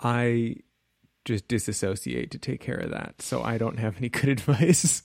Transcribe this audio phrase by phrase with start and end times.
[0.00, 0.56] I
[1.24, 3.20] just disassociate to take care of that.
[3.20, 5.02] So I don't have any good advice.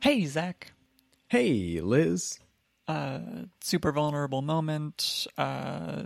[0.00, 0.72] Hey, Zach.
[1.28, 2.38] Hey, Liz.
[2.86, 3.18] Uh,
[3.60, 5.26] super vulnerable moment.
[5.36, 6.04] Uh,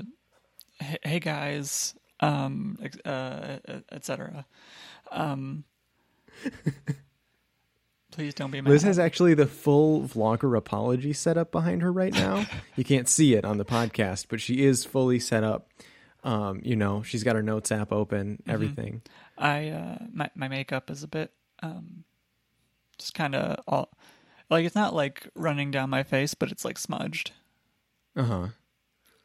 [0.81, 1.95] hey, hey guys.
[2.19, 3.59] Um, uh,
[3.93, 4.47] etc.
[5.11, 5.65] Um,
[8.13, 8.71] please don't be mad.
[8.71, 12.47] Liz has actually the full vlogger apology set up behind her right now.
[12.77, 15.69] you can't see it on the podcast, but she is fully set up.
[16.23, 19.03] Um, you know, she's got her notes app open, everything.
[19.37, 21.33] I uh, my my makeup is a bit
[21.63, 22.05] um,
[22.99, 23.91] just kind of all
[24.49, 27.33] like it's not like running down my face, but it's like smudged.
[28.15, 28.47] Uh huh.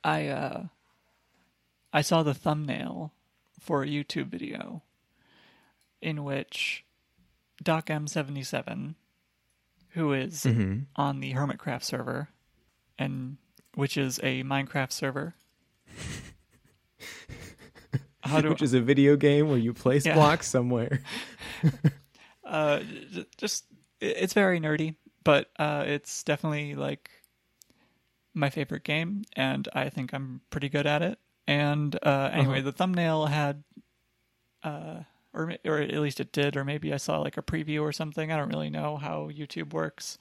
[0.04, 0.63] I uh
[1.93, 3.13] I saw the thumbnail
[3.59, 4.81] for a YouTube video
[6.01, 6.85] in which
[7.63, 8.95] Doc M77
[9.91, 10.79] who is Mm-hmm.
[10.95, 12.29] on the Hermitcraft server
[12.99, 13.37] and
[13.76, 15.35] which is a Minecraft server.
[18.43, 20.15] Which is a video game where you place Yeah.
[20.15, 20.99] blocks somewhere.
[22.43, 22.82] uh
[23.37, 23.65] just
[24.01, 27.10] it's very nerdy, but uh it's definitely like
[28.34, 31.20] my favorite game and I think I'm pretty good at it.
[31.48, 32.65] And uh anyway, Uh-huh.
[32.65, 33.63] the thumbnail had
[34.63, 35.01] uh
[35.33, 38.31] or or at least it did or maybe I saw like a preview or something.
[38.31, 40.17] I don't really know how YouTube works.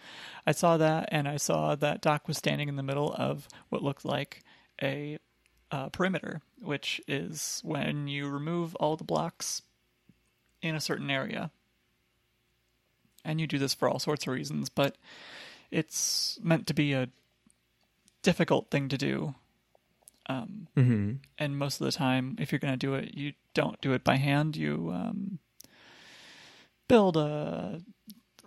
[0.46, 3.82] I saw that and I saw that Doc was standing in the middle of what
[3.82, 4.42] looked like
[4.82, 5.18] a
[5.70, 9.62] uh, perimeter, which is when you remove all the blocks
[10.62, 11.50] in a certain area
[13.24, 14.96] and you do this for all sorts of reasons, but
[15.70, 17.08] it's meant to be a
[18.22, 19.34] difficult thing to do.
[20.28, 21.12] Um, Mm-hmm.
[21.38, 24.04] and most of the time, if you're going to do it, you don't do it
[24.04, 24.56] by hand.
[24.56, 25.38] You um,
[26.88, 27.80] build a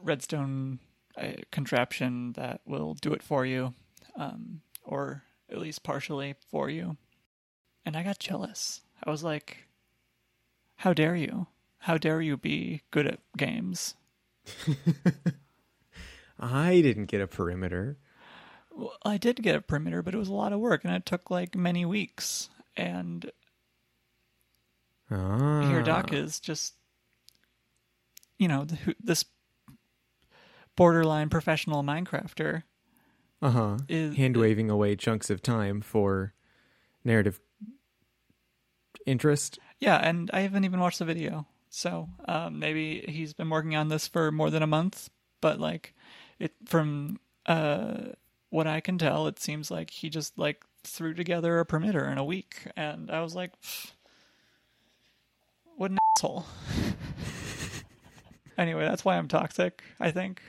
[0.01, 0.79] redstone
[1.17, 3.73] uh, contraption that will do it for you,
[4.15, 6.97] um, or at least partially for you.
[7.85, 8.81] And I got jealous.
[9.03, 9.65] I was like,
[10.77, 11.47] "How dare you?
[11.79, 13.95] How dare you be good at games?"
[16.39, 17.97] I didn't get a perimeter.
[19.03, 21.29] I did get a perimeter, but it was a lot of work, and it took
[21.29, 22.49] like many weeks.
[22.77, 23.29] And
[25.11, 25.67] Ah.
[25.67, 26.75] here, Doc is just,
[28.37, 29.25] you know, th- who- this
[30.75, 32.63] borderline professional Minecrafter
[33.41, 33.77] Uh huh.
[33.87, 36.33] is Hand waving away chunks of time for
[37.03, 37.39] narrative
[39.05, 39.59] interest.
[39.79, 43.87] Yeah, and I haven't even watched the video, so um, maybe he's been working on
[43.87, 45.09] this for more than a month.
[45.41, 45.95] But like,
[46.37, 48.09] it from uh,
[48.49, 52.17] what I can tell, it seems like he just like threw together a perimeter in
[52.17, 53.51] a week, and I was like,
[55.75, 56.45] what an asshole.
[58.57, 59.83] anyway, that's why I'm toxic.
[59.99, 60.41] I think.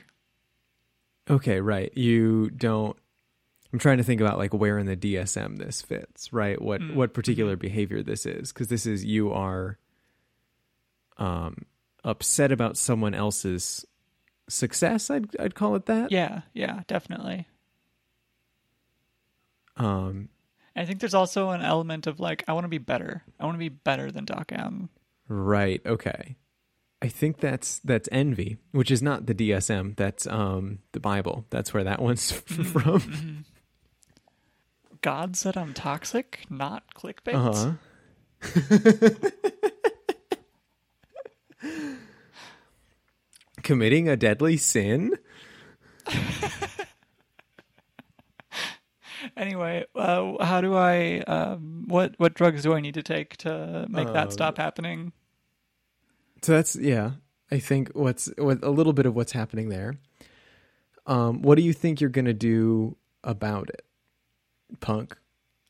[1.29, 1.95] Okay, right.
[1.95, 2.97] You don't.
[3.71, 6.61] I'm trying to think about like where in the DSM this fits, right?
[6.61, 9.77] What Mm, what particular behavior this is, because this is you are
[11.17, 11.65] um
[12.03, 13.85] upset about someone else's
[14.49, 15.09] success.
[15.09, 16.11] I'd I'd call it that.
[16.11, 17.47] Yeah, yeah, definitely.
[19.77, 20.29] Um.
[20.75, 23.23] I think there's also an element of like I want to be better.
[23.39, 24.89] I want to be better than Doc M.
[25.27, 25.81] Right.
[25.85, 26.35] Okay.
[27.01, 29.95] I think that's that's envy, which is not the DSM.
[29.95, 31.45] That's um the Bible.
[31.49, 33.45] That's where that one's from.
[35.01, 37.33] God said I'm toxic, not clickbait.
[37.33, 37.73] Uh huh.
[43.63, 45.17] Committing a deadly sin.
[49.37, 51.19] Anyway, uh, how do I?
[51.21, 55.13] Um, what what drugs do I need to take to make that Um, stop happening?
[56.41, 57.11] So that's yeah.
[57.51, 59.97] I think what's what a little bit of what's happening there.
[61.05, 63.85] Um, what do you think you're gonna do about it,
[64.79, 65.17] punk?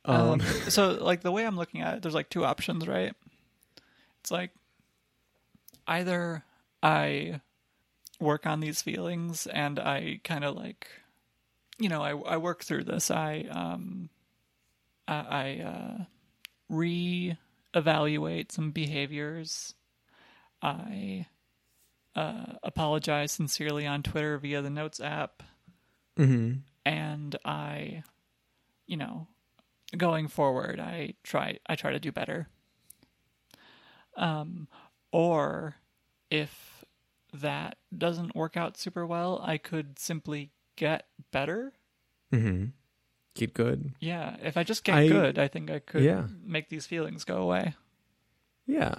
[0.06, 3.14] Um, Um, so, like the way I'm looking at it, there's like two options, right?
[4.20, 4.52] It's like
[5.88, 6.44] either
[6.84, 7.42] I
[8.20, 10.88] work on these feelings and I kind of like,
[11.82, 13.10] you know, I I work through this.
[13.10, 14.10] I um,
[15.08, 16.04] I, I uh,
[16.70, 19.74] re-evaluate some behaviors.
[20.62, 21.26] I
[22.16, 25.42] uh, apologize sincerely on Twitter via the Notes app
[26.18, 26.60] mhm.
[26.86, 28.04] and I,
[28.86, 29.28] you know,
[29.98, 32.48] going forward, I try I try to do better.
[34.18, 34.68] Um,
[35.12, 35.76] or
[36.30, 36.86] if
[37.34, 40.52] that doesn't work out super well, I could simply
[40.82, 41.72] get better.
[42.34, 42.66] Mm-hmm.
[43.36, 43.94] Get good.
[44.00, 46.26] Yeah, if I just get I- good, I think I could Yeah.
[46.44, 47.76] make these feelings go away.
[48.66, 48.96] Yeah.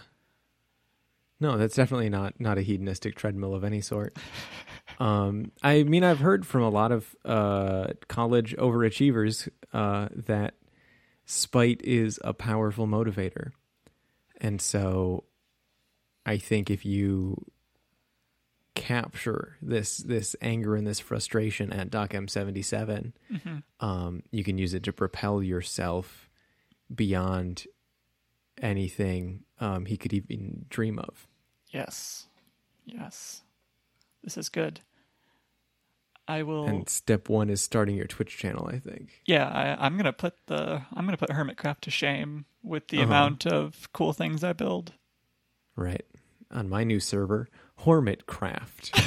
[1.40, 4.16] No, that's definitely not not a hedonistic treadmill of any sort.
[4.98, 10.54] Um, I mean, I've heard from a lot of uh, college overachievers uh, that
[11.24, 13.50] spite is a powerful motivator,
[14.40, 15.24] and so
[16.26, 17.42] I think if you
[18.74, 23.12] capture this this anger and this frustration at Doc M seventy seven,
[23.80, 26.28] um, you can use it to propel yourself
[26.94, 27.66] beyond
[28.60, 31.26] anything um, he could even dream of.
[31.70, 32.26] Yes.
[32.84, 33.42] Yes.
[34.22, 34.80] This is good.
[36.28, 38.68] I will And step one is starting your Twitch channel.
[38.72, 39.20] I think.
[39.26, 43.06] Yeah, I, I'm gonna put the I'm gonna put Hermitcraft to shame with the Uh-huh.
[43.06, 44.92] amount of cool things I build.
[45.74, 46.06] Right.
[46.50, 47.48] On my new server,
[47.84, 49.02] Hormitcraft.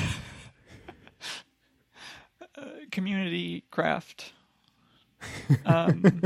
[2.92, 4.34] Community craft.
[5.66, 6.22] Um,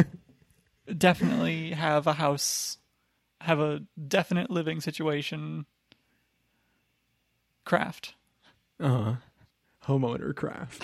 [0.97, 2.77] definitely have a house,
[3.39, 5.65] have a definite living situation.
[7.63, 8.15] Craft.
[8.79, 9.13] uh huh,
[9.87, 10.83] Homeowner craft.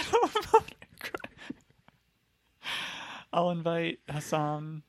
[3.34, 4.84] I'll invite Hassan.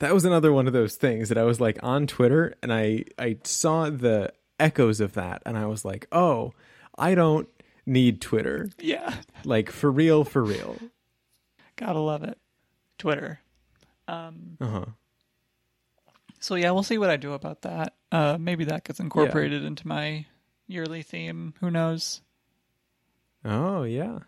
[0.00, 3.04] That was another one of those things that I was like on Twitter and I
[3.18, 6.52] I saw the echoes of that and I was like, "Oh,
[6.98, 7.48] I don't
[7.86, 9.14] need Twitter." Yeah,
[9.44, 10.76] Like for real, for real.
[11.76, 12.38] gotta love it.
[12.98, 13.40] Twitter.
[14.08, 14.84] Um, Uh-huh.
[16.40, 17.94] So yeah, we'll see what I do about that.
[18.10, 20.26] Uh, maybe that gets incorporated into my
[20.66, 21.54] yearly theme.
[21.60, 22.22] Who knows?
[23.44, 24.20] Oh, yeah.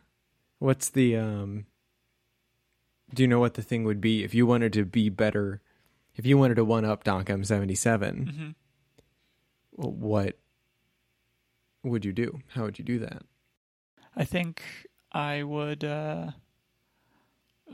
[0.58, 1.66] What's the um
[3.14, 5.61] Do you know what the thing would be if you wanted to be better?
[6.14, 8.55] If you wanted to one up Doc M77, Mhm.
[9.73, 10.38] what
[11.82, 12.41] would you do?
[12.49, 13.23] How would you do that?
[14.14, 14.62] I think
[15.12, 16.32] I would uh,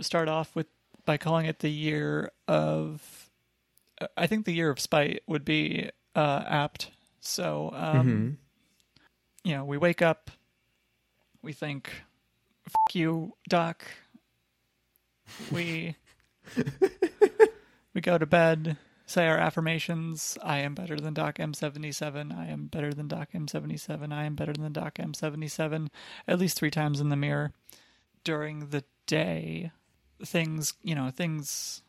[0.01, 0.67] start off with
[1.05, 3.31] by calling it the year of.
[4.17, 6.91] I think the year of spite would be uh, apt.
[7.21, 8.37] So um, Mhm.
[9.45, 10.31] you know, we wake up,
[11.43, 12.03] we think,
[12.65, 13.85] "Fuck you, Doc."
[15.51, 15.97] We
[17.95, 18.77] we go to bed,
[19.07, 20.39] say our affirmations.
[20.43, 22.37] I am better than Doc M77.
[22.37, 24.13] I am better than Doc M77.
[24.13, 25.89] I am better than Doc M77.
[26.27, 27.53] At least three times in the mirror
[28.25, 29.73] during the day.
[30.25, 31.83] Things, you know, things.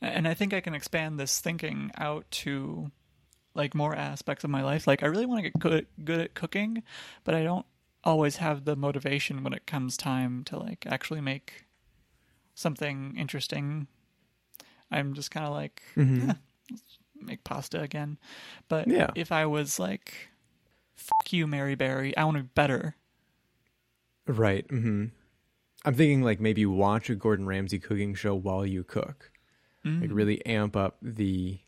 [0.00, 2.90] And I think I can expand this thinking out to
[3.54, 4.86] like more aspects of my life.
[4.86, 6.82] Like I really want to get good good at cooking,
[7.24, 7.66] but I don't
[8.04, 11.66] always have the motivation when it comes time to like actually make
[12.62, 13.86] something interesting.
[14.90, 16.30] I'm just kind of like Mhm.
[16.30, 16.34] "Eh,
[16.70, 18.18] let's make pasta again.
[18.68, 19.10] But Yeah.
[19.14, 20.28] if I was like
[20.94, 22.94] fuck you Mary Berry, I want to be better.
[24.26, 24.64] Right.
[24.70, 25.06] hmm
[25.84, 29.32] I'm thinking like maybe watch a Gordon Ramsay cooking show while you cook.
[29.84, 30.14] Like Mm.
[30.14, 31.58] really amp up the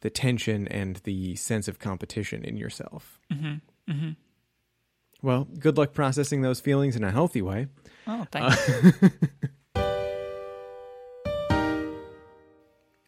[0.00, 3.20] the tension and the sense of competition in yourself.
[3.30, 3.60] Mhm.
[3.88, 4.16] Mhm.
[5.22, 7.68] Well, good luck processing those feelings in a healthy way.
[8.06, 9.10] Oh, thank you.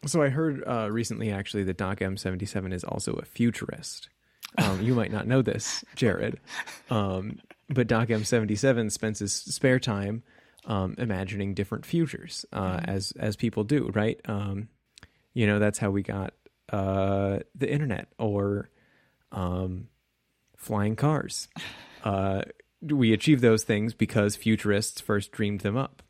[0.05, 4.09] So I heard uh, recently, actually, that Doc M77 is also a futurist.
[4.57, 6.39] Um, you might not know this, Jared,
[6.89, 10.23] um, but Doc M77 spends his spare time
[10.65, 14.19] um, imagining different futures, uh, as as people do, right?
[14.25, 14.69] Um,
[15.33, 16.33] you know, that's how we got
[16.71, 18.69] uh, the internet or
[19.31, 19.87] um,
[20.57, 21.47] flying cars.
[22.03, 22.43] Uh,
[22.81, 26.01] we achieved those things because futurists first dreamed them up.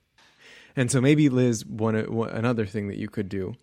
[0.75, 3.55] And so maybe Liz, one, one another thing that you could do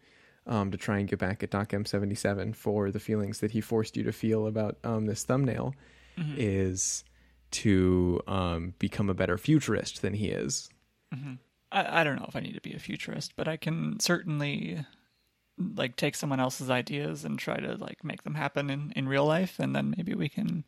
[0.46, 3.96] um, to try and get back at Doc M77 for the feelings that he forced
[3.96, 5.74] you to feel about um, this thumbnail
[6.18, 6.34] Mm-hmm.
[6.38, 7.04] is
[7.50, 10.70] to um, become a better futurist than he is.
[11.70, 14.84] I, I don't know if I need to be a futurist, but I can certainly
[15.58, 19.24] like take someone else's ideas and try to like make them happen in, in real
[19.26, 20.64] life and then maybe we can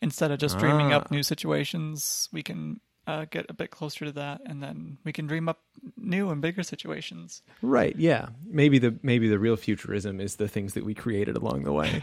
[0.00, 0.96] instead of just dreaming Ah.
[0.98, 5.12] up new situations we can uh, get a bit closer to that and then we
[5.12, 5.60] can dream up
[6.06, 7.96] new and bigger situations Right?
[7.96, 8.28] Yeah.
[8.46, 12.02] Maybe the maybe the real futurism is the things that we created along the way.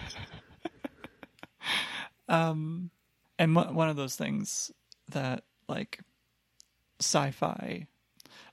[2.29, 2.89] um
[3.37, 4.71] and one of those things
[5.11, 5.99] that like
[6.99, 7.87] sci-fi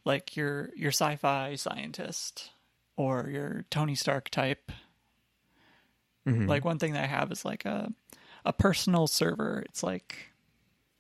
[0.04, 2.50] like your your sci-fi scientist
[2.96, 4.72] or your Tony Stark type
[6.26, 6.46] Mhm.
[6.46, 7.90] Like one thing that I have is like a
[8.44, 9.62] a personal server.
[9.66, 10.32] It's like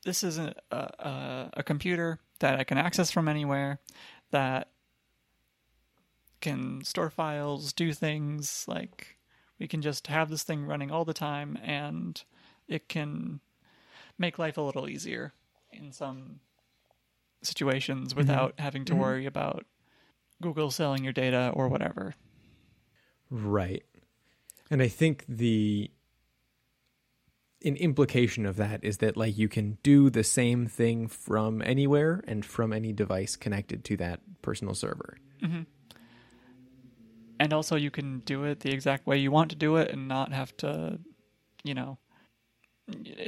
[0.04, 3.78] this isn't a, a, a computer that I can access from anywhere
[4.30, 4.68] that
[6.40, 9.18] can store files, do things like
[9.58, 12.22] we can just have this thing running all the time and
[12.68, 13.40] it can
[14.18, 15.32] make life a little easier
[15.72, 16.40] in some
[17.42, 18.18] situations mm-hmm.
[18.18, 19.02] without having to mm-hmm.
[19.02, 19.64] worry about
[20.40, 22.14] Google selling your data or whatever.
[23.30, 23.84] Right.
[24.70, 25.90] And I think the
[27.64, 32.22] an implication of that is that like you can do the same thing from anywhere
[32.28, 35.18] and from any device connected to that personal server.
[37.40, 40.08] and also you can do it the exact way you want to do it and
[40.08, 40.98] not have to
[41.64, 41.98] you know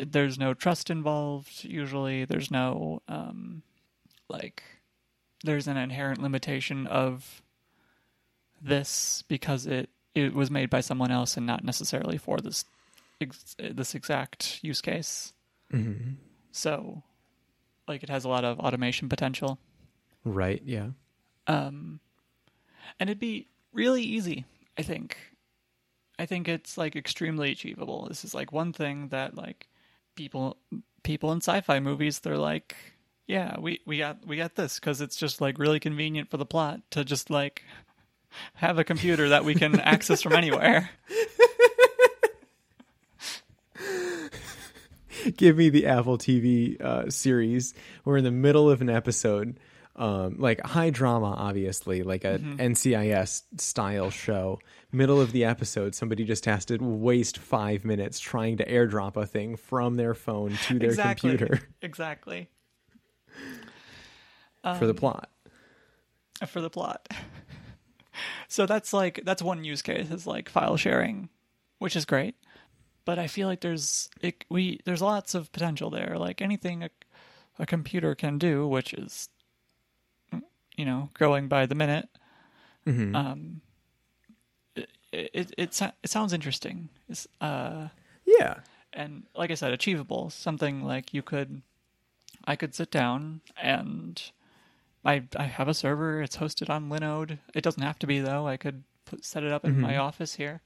[0.06, 3.62] there's no trust involved usually there's no um
[4.28, 4.62] like
[5.44, 7.42] there's an inherent limitation of
[8.60, 12.64] this because it it was made by someone else and not necessarily for this
[13.20, 15.32] ex- this exact use case
[15.72, 16.14] Mm-hmm.
[16.50, 17.02] so
[17.86, 19.58] like it has a lot of automation potential
[20.24, 20.60] Right.
[20.64, 20.88] Yeah.
[21.46, 22.00] um,
[22.98, 24.44] and it'd be really easy.
[24.76, 25.16] I think.
[26.18, 28.06] I think it's like extremely achievable.
[28.08, 29.68] This is like one thing that like
[30.16, 30.56] people
[31.02, 32.76] people in sci-fi movies they're like,
[33.26, 36.44] yeah, we we got we got this because it's just like really convenient for the
[36.44, 37.62] plot to just like
[38.54, 40.90] have a computer that we can access from anywhere.
[45.36, 47.74] Give me the Apple TV uh, series.
[48.04, 49.58] We're in the middle of an episode,
[49.96, 54.58] um, like high drama, obviously, like a NCIS style show.
[54.92, 59.26] Middle of the episode, somebody just has to waste five minutes trying to airdrop a
[59.26, 61.30] thing from their phone to their exactly.
[61.30, 62.48] computer Exactly.
[64.78, 65.30] for the plot.
[66.46, 67.08] for the plot.
[68.48, 71.28] so that's like that's one use case is like file sharing,
[71.78, 72.34] which is great.
[73.04, 76.16] But I feel like there's it, we there's lots of potential there.
[76.18, 76.90] Like anything a,
[77.58, 79.28] a computer can do, which is
[80.76, 82.08] you know growing by the minute.
[82.86, 83.14] Mhm.
[83.16, 83.60] Um,
[84.76, 84.88] it
[85.34, 86.88] it it, it sounds interesting.
[87.08, 87.88] It's, uh,
[88.26, 88.60] Yeah.
[88.92, 90.30] and like I said, achievable.
[90.30, 91.62] Something like you could,
[92.44, 94.22] I could sit down and
[95.04, 96.22] I I have a server.
[96.22, 97.38] It's hosted on Linode.
[97.54, 98.46] It doesn't have to be though.
[98.46, 100.60] I could put, set it up in my office here,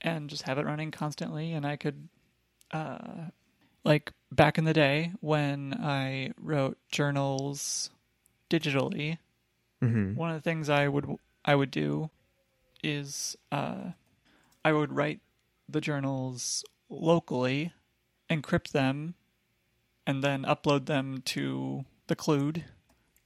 [0.00, 1.52] and just have it running constantly.
[1.52, 2.08] And I could,
[2.70, 3.26] uh,
[3.84, 7.90] like back in the day when I wrote journals
[8.50, 9.18] digitally,
[9.80, 11.06] hmm one of the things I would
[11.44, 12.10] I would do
[12.82, 13.90] is uh,
[14.64, 15.20] I would write
[15.68, 17.72] the journals locally,
[18.30, 19.14] encrypt them,
[20.06, 22.64] and then upload them to the Clued,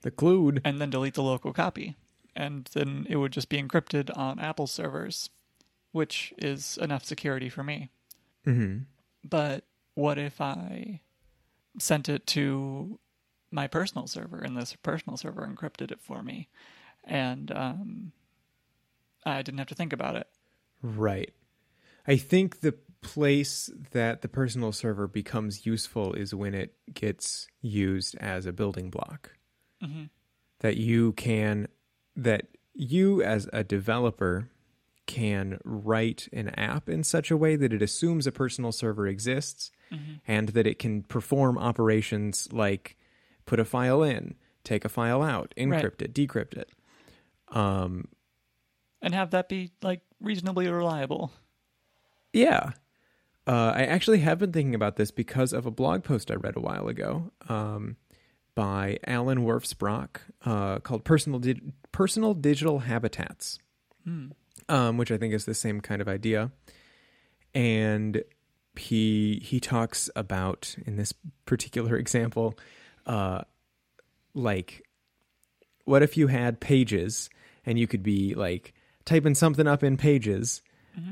[0.03, 0.61] The Clued.
[0.65, 1.97] and then delete the local copy,
[2.35, 5.31] and then it would just be encrypted on Apple servers,
[5.93, 7.91] which is enough security for me.
[8.45, 8.79] hmm
[9.29, 11.01] But what if I
[11.79, 12.99] sent it to
[13.51, 16.49] my personal server and this personal server encrypted it for me
[17.05, 18.13] and um,
[19.25, 20.29] I didn't have to think about it.
[20.83, 21.33] Right.
[22.07, 28.15] I think the place that the personal server becomes useful is when it gets used
[28.17, 29.33] as a building block.
[29.83, 30.05] hmm
[30.61, 31.69] That you can,
[32.17, 34.51] that you as a developer
[35.11, 39.71] can write an app in such a way that it assumes a personal server exists
[40.27, 42.97] and that it can perform operations like
[43.45, 46.71] put a file in, take a file out, encrypt it, decrypt it.
[47.49, 48.07] Um,
[49.03, 51.33] And have that be like reasonably reliable.
[52.33, 52.71] Yeah.
[53.49, 56.57] Uh, I actually have been thinking about this because of a blog post I read
[56.57, 57.97] a while ago um,
[58.55, 63.59] by Allen Wirfs-Brock uh, called Personal, Di- Personal Digital Habitats,
[64.71, 66.51] um, which I think is the same kind of idea.
[67.55, 68.23] And
[68.77, 71.13] he he talks about in this
[71.45, 72.59] particular example,
[73.07, 73.43] uh,
[74.33, 74.87] like
[75.85, 77.29] what if you had pages
[77.67, 78.73] and you could be like
[79.05, 80.63] typing something up in pages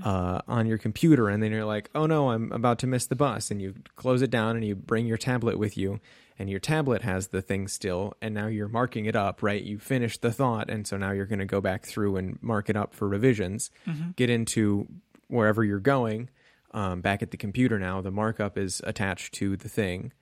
[0.05, 3.17] uh, on your computer and then you're like oh no i'm about to miss the
[3.17, 5.99] bus and you close it down and you bring your tablet with you
[6.39, 9.79] and your tablet has the thing still and now you're marking it up right you
[9.79, 12.77] finished the thought and so now you're going to go back through and mark it
[12.77, 13.71] up for revisions
[14.17, 14.87] get into
[15.29, 16.29] wherever you're going
[16.73, 20.13] um, back at the computer now the markup is attached to the thing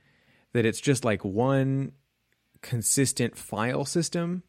[0.52, 1.92] that it's just like one
[2.62, 4.42] consistent file system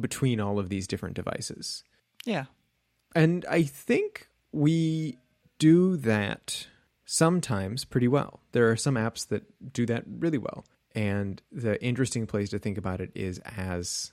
[0.00, 1.82] between all of these different devices.
[2.24, 2.44] Yeah.
[3.14, 5.18] And I think we
[5.58, 6.66] do that
[7.04, 8.40] sometimes pretty well.
[8.52, 10.64] There are some apps that do that really well.
[10.98, 14.12] And the interesting place to think about it is as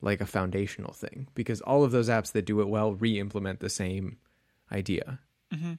[0.00, 3.68] like a foundational thing because all of those apps that do it well re-implement the
[3.68, 4.16] same
[4.72, 5.18] idea.
[5.54, 5.74] Mm-hmm.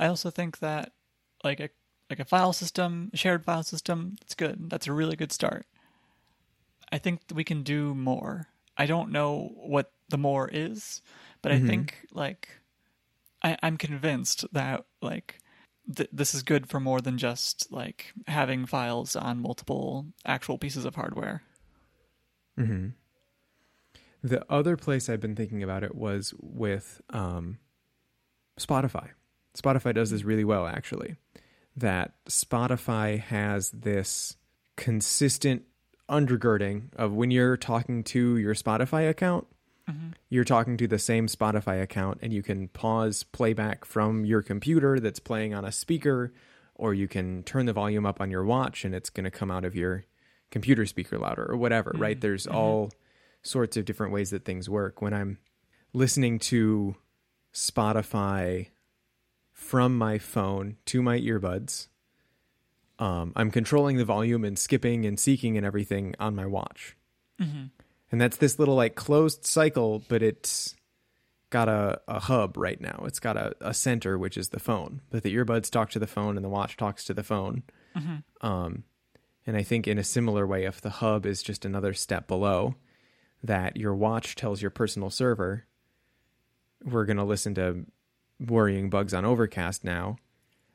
[0.00, 0.94] I also think that
[1.44, 1.70] like a
[2.10, 4.68] like a file system, a shared file system, it's good.
[4.68, 5.64] That's a really good start.
[6.90, 8.48] I think we can do more.
[8.76, 11.02] I don't know what the more is,
[11.40, 11.68] but I mm-hmm.
[11.68, 12.48] think like
[13.44, 15.38] I, I'm convinced that like
[15.94, 20.84] th- this is good for more than just like having files on multiple actual pieces
[20.84, 21.42] of hardware.
[24.22, 27.58] The other place I've been thinking about it was with um,
[28.58, 29.10] Spotify.
[29.56, 31.16] Spotify does this really well, actually.
[31.76, 34.36] That Spotify has this
[34.76, 35.62] consistent
[36.08, 39.46] undergirding of when you're talking to your Spotify account,
[39.88, 40.08] Mm-hmm.
[40.30, 44.98] you're talking to the same Spotify account, and you can pause playback from your computer
[44.98, 46.32] that's playing on a speaker,
[46.74, 49.50] or you can turn the volume up on your watch and it's going to come
[49.50, 50.04] out of your
[50.50, 52.20] computer speaker louder or whatever, right?
[52.20, 52.90] There's all
[53.42, 55.00] sorts of different ways that things work.
[55.00, 55.38] When I'm
[55.92, 56.96] listening to
[57.54, 58.68] Spotify
[59.52, 61.88] from my phone to my earbuds,
[62.98, 66.96] um, I'm controlling the volume and skipping and seeking and everything on my watch.
[67.40, 67.66] Mm-hmm.
[68.10, 70.74] And that's this little like closed cycle, but it's
[71.50, 73.04] got a, a hub right now.
[73.06, 75.00] It's got a, a center, which is the phone.
[75.10, 77.62] But the earbuds talk to the phone and the watch talks to the phone.
[77.96, 78.46] Mm-hmm.
[78.46, 78.84] Um,
[79.46, 82.74] and I think in a similar way, if the hub is just another step below,
[83.42, 85.66] that your watch tells your personal server,
[86.84, 87.86] we're going to listen to
[88.40, 90.16] Worrying Bugs on Overcast now.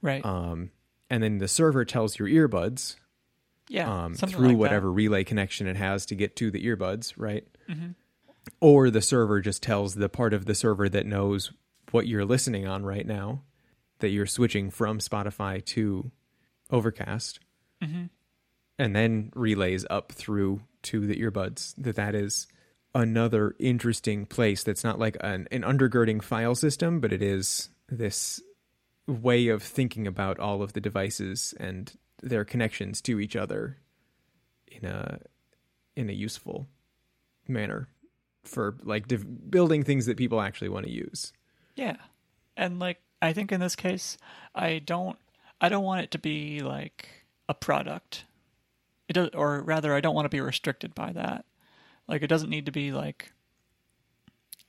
[0.02, 0.26] Right.
[0.26, 0.72] Um,
[1.10, 2.96] and then the server tells your earbuds
[3.72, 4.04] yeah.
[4.06, 7.48] um, through like whatever relay connection it has to get to the earbuds, right?
[7.70, 7.96] Mhm.
[8.60, 11.52] Or the server just tells the part of the server that knows
[11.92, 13.44] what you're listening on right now
[14.00, 16.12] that you're switching from Spotify to
[16.70, 17.40] Overcast,
[17.80, 17.90] That.
[17.90, 18.04] hmm
[18.80, 21.76] and then relays up through to the earbuds.
[21.78, 22.48] That that is
[22.96, 24.64] another interesting place.
[24.64, 28.42] That's not like an, an undergirding file system, but it is this
[29.08, 33.78] way of thinking about all of the devices and their connections to each other
[34.68, 35.20] in a
[35.96, 36.68] in a useful
[37.48, 37.88] manner
[38.44, 39.06] for like
[39.50, 41.34] building things that people actually want to use.
[41.76, 41.98] Yeah.
[42.58, 44.18] And like I think in this case,
[44.56, 45.18] I don't
[45.60, 47.08] I don't want it to be like
[47.48, 48.26] a product.
[49.08, 51.46] It does, or rather I don't want to be restricted by that.
[52.08, 53.32] Like it doesn't need to be like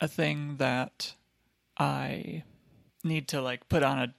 [0.01, 1.15] a thing that
[1.79, 2.43] I
[3.05, 4.15] need to like put on a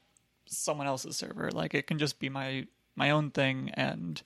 [0.46, 1.52] someone else's server.
[1.52, 4.22] Like it can just be my my own thing and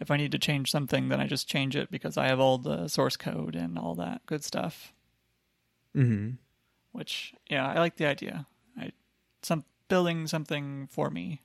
[0.00, 2.58] if I need to change something then I just change it because I have all
[2.58, 4.92] the source code and all that good stuff
[5.96, 6.36] Mm-hmm.
[6.92, 8.46] which yeah, I like the idea.
[8.78, 8.92] I
[9.42, 11.40] some building something for me.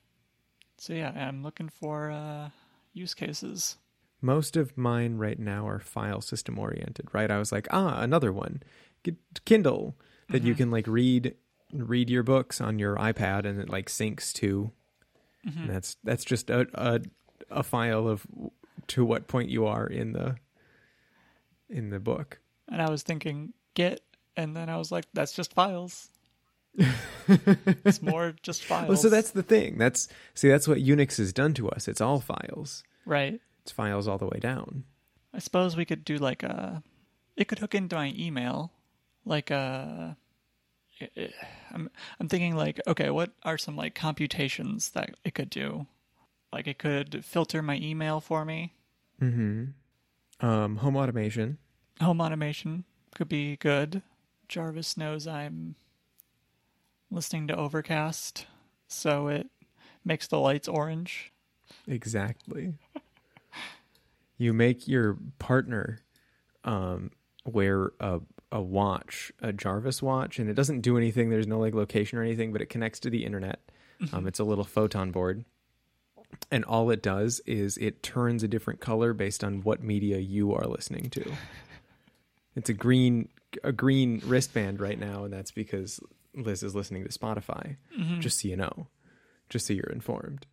[0.77, 2.49] So yeah, I'm looking for uh,
[2.93, 3.77] use cases.
[4.21, 7.29] Most of mine right now are file system oriented, right?
[7.31, 8.61] I was like, ah, another one,
[9.03, 9.95] Get Kindle
[10.29, 10.57] that you Mhm.
[10.57, 11.35] can like read
[11.73, 14.71] read your books on your iPad and it like syncs to.
[15.47, 15.62] Mhm.
[15.62, 17.01] And that's that's just a, a
[17.51, 18.25] a file of
[18.88, 20.36] to what point you are in the
[21.69, 22.39] in the book.
[22.71, 24.01] And I was thinking Git,
[24.36, 26.10] and then I was like, that's just files.
[27.27, 28.88] it's more just files.
[28.89, 29.77] Well, so that's the thing.
[29.77, 31.88] That's see, that's what Unix has done to us.
[31.88, 32.84] It's all files.
[33.05, 33.39] right.
[33.62, 34.84] It's files all the way down.
[35.34, 36.84] I suppose we could do like a.
[37.36, 38.71] It could hook into my email,
[39.25, 40.17] like a.
[41.73, 45.88] I'm I'm thinking like okay, what are some like computations that it could do?
[46.53, 48.73] Like it could filter my email for me.
[49.21, 50.45] Mm-hmm.
[50.45, 51.58] Um, home automation.
[52.01, 54.01] Home automation could be good.
[54.47, 55.75] Jarvis knows I'm
[57.10, 58.45] listening to Overcast,
[58.88, 59.47] so it
[60.03, 61.31] makes the lights orange.
[61.88, 62.73] Exactly.
[64.38, 65.99] you make your partner
[66.63, 67.12] um,
[67.45, 68.19] wear a
[68.51, 71.29] a watch, a Jarvis watch, and it doesn't do anything.
[71.29, 73.60] There's no like location or anything, but it connects to the internet.
[74.13, 75.45] Um, it's a little photon board,
[76.51, 80.53] and all it does is it turns a different color based on what media you
[80.53, 81.31] are listening to.
[82.58, 83.27] It's a green
[83.65, 85.99] a green wristband right now, and that's because
[86.34, 87.75] Liz is listening to Spotify.
[87.99, 88.21] Mhm.
[88.21, 88.88] Just so you know,
[89.49, 90.45] just so you're informed.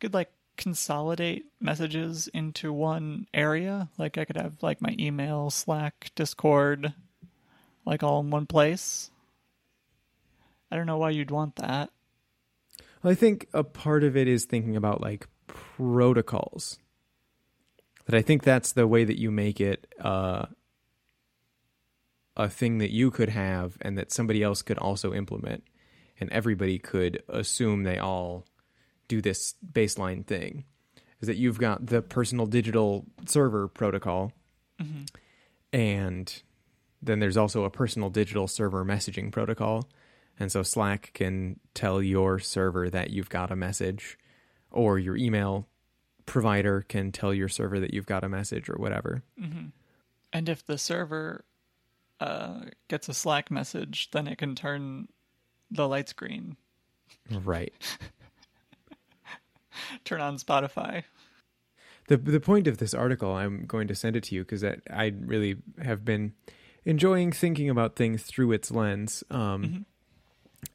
[0.00, 3.88] could like consolidate messages into one area.
[3.96, 6.92] Like I could have like my email, Slack, Discord,
[7.86, 9.10] like all in one place.
[10.70, 11.90] I don't know why you'd want that.
[13.02, 16.78] Well, I think a part of it is thinking about like protocols.
[18.06, 20.46] That I think that's the way that you make it uh,
[22.36, 25.64] a thing that you could have and that somebody else could also implement,
[26.20, 28.44] and everybody could assume they all
[29.08, 30.64] do this baseline thing.
[31.20, 34.32] Is that you've got the personal digital server protocol,
[34.80, 35.04] hmm
[35.72, 36.42] and
[37.02, 39.88] then there's also a personal digital server messaging protocol.
[40.38, 44.18] And so Slack can tell your server that you've got a message,
[44.70, 45.66] or your email
[46.26, 49.22] provider can tell your server that you've got a message or whatever.
[49.38, 49.66] hmm
[50.32, 51.44] And if the server
[52.20, 55.08] uh, gets a Slack message, then it can turn
[55.70, 56.56] the lights green,
[57.30, 57.72] Right.
[60.04, 61.04] turn on Spotify.
[62.08, 65.12] The the point of this article, I'm going to send it to you because I
[65.20, 66.34] really have been
[66.86, 69.84] enjoying thinking about things through its lens um,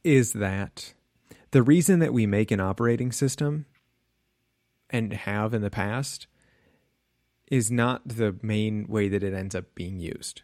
[0.04, 0.94] is that
[1.50, 3.66] the reason that we make an operating system
[4.90, 6.28] and have in the past
[7.48, 10.42] is not the main way that it ends up being used.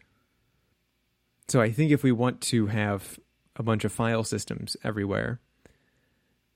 [1.48, 3.18] So I think if we want to have
[3.56, 5.40] a bunch of file systems everywhere,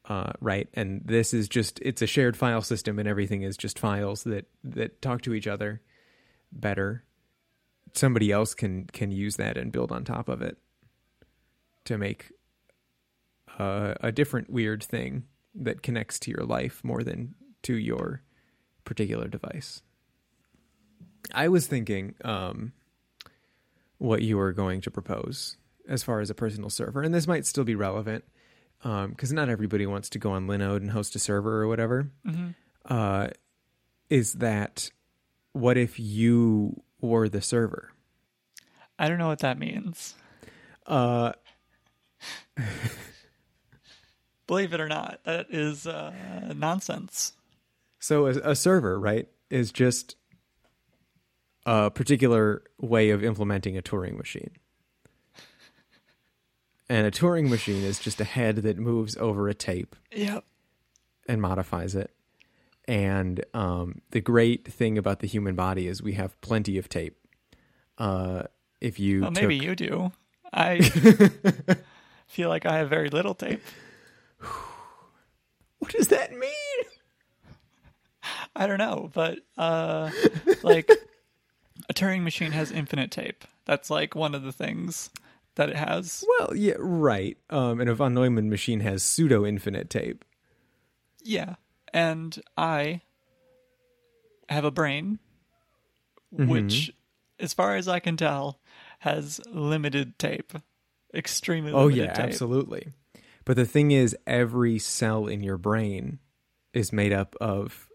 [0.06, 3.78] uh, right, and this is just it's a shared file system and everything is just
[3.78, 5.80] files that that talk to each other
[6.50, 7.04] better.
[7.94, 10.58] Somebody else can can use that and build on top of it
[11.84, 12.32] to make
[13.58, 15.24] uh, a different weird thing
[15.54, 18.22] that connects to your life more than to your
[18.84, 19.82] particular device.
[21.34, 22.72] I was thinking um,
[23.98, 25.56] what you were going to propose
[25.88, 28.24] as far as a personal server, and this might still be relevant
[28.82, 32.10] because not everybody wants to go on Linode and host a server or whatever.
[32.86, 33.28] Uh,
[34.10, 34.90] is that
[35.52, 37.90] what if you were the server?
[38.98, 40.14] I don't know what that means.
[40.86, 41.32] Uh,
[44.46, 46.12] Believe it or not, that is uh,
[46.56, 47.32] nonsense.
[48.00, 50.16] So a, a server, right, is just
[51.64, 54.50] a particular way of implementing a Turing machine.
[56.88, 60.44] And a Turing machine is just a head that moves over a tape Yep.
[61.28, 62.10] and modifies it.
[62.88, 67.16] And um, the great thing about the human body is we have plenty of tape.
[67.98, 68.44] Uh,
[68.80, 70.12] if you Well, took, maybe you do.
[70.52, 70.80] I
[72.26, 73.62] feel like I have very little tape.
[75.78, 76.50] what does that mean?
[78.54, 80.10] I don't know, but uh,
[80.62, 80.90] like
[81.88, 83.44] a Turing machine has infinite tape.
[83.64, 85.10] That's like one of the things
[85.54, 86.24] that it has.
[86.38, 87.36] Well, yeah, right.
[87.50, 90.24] Um, and a von Neumann machine has pseudo infinite tape.
[91.22, 91.54] Yeah,
[91.92, 93.02] and I
[94.48, 95.18] have a brain,
[96.34, 96.48] mm-hmm.
[96.48, 96.92] which,
[97.38, 98.60] as far as I can tell,
[99.00, 100.52] has limited tape.
[101.14, 102.24] Extremely Oh yeah, tape.
[102.24, 102.88] absolutely.
[103.44, 106.20] But the thing is, every cell in your brain
[106.72, 107.88] is made up of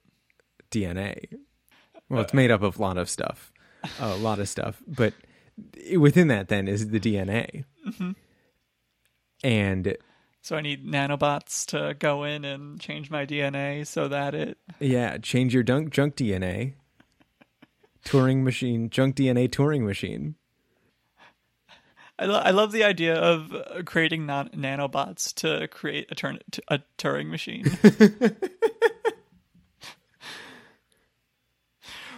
[0.72, 1.38] DNA.
[2.10, 3.52] Well, it's uh, made up of a lot of stuff,
[4.00, 4.82] a lot of stuff.
[4.88, 5.14] But
[5.98, 7.66] within that, then is the DNA.
[7.88, 8.12] Mm-hmm.
[9.44, 9.98] And
[10.48, 14.58] So I need nanobots to go in and change my DNA so that it.
[14.80, 16.76] yeah, change your junk, junk DNA.
[18.06, 20.36] Turing machine, junk DNA Turing machine.
[22.18, 26.40] I, lo- I love the idea of uh, creating non- nanobots to create a, turn-
[26.50, 27.66] t- a Turing machine.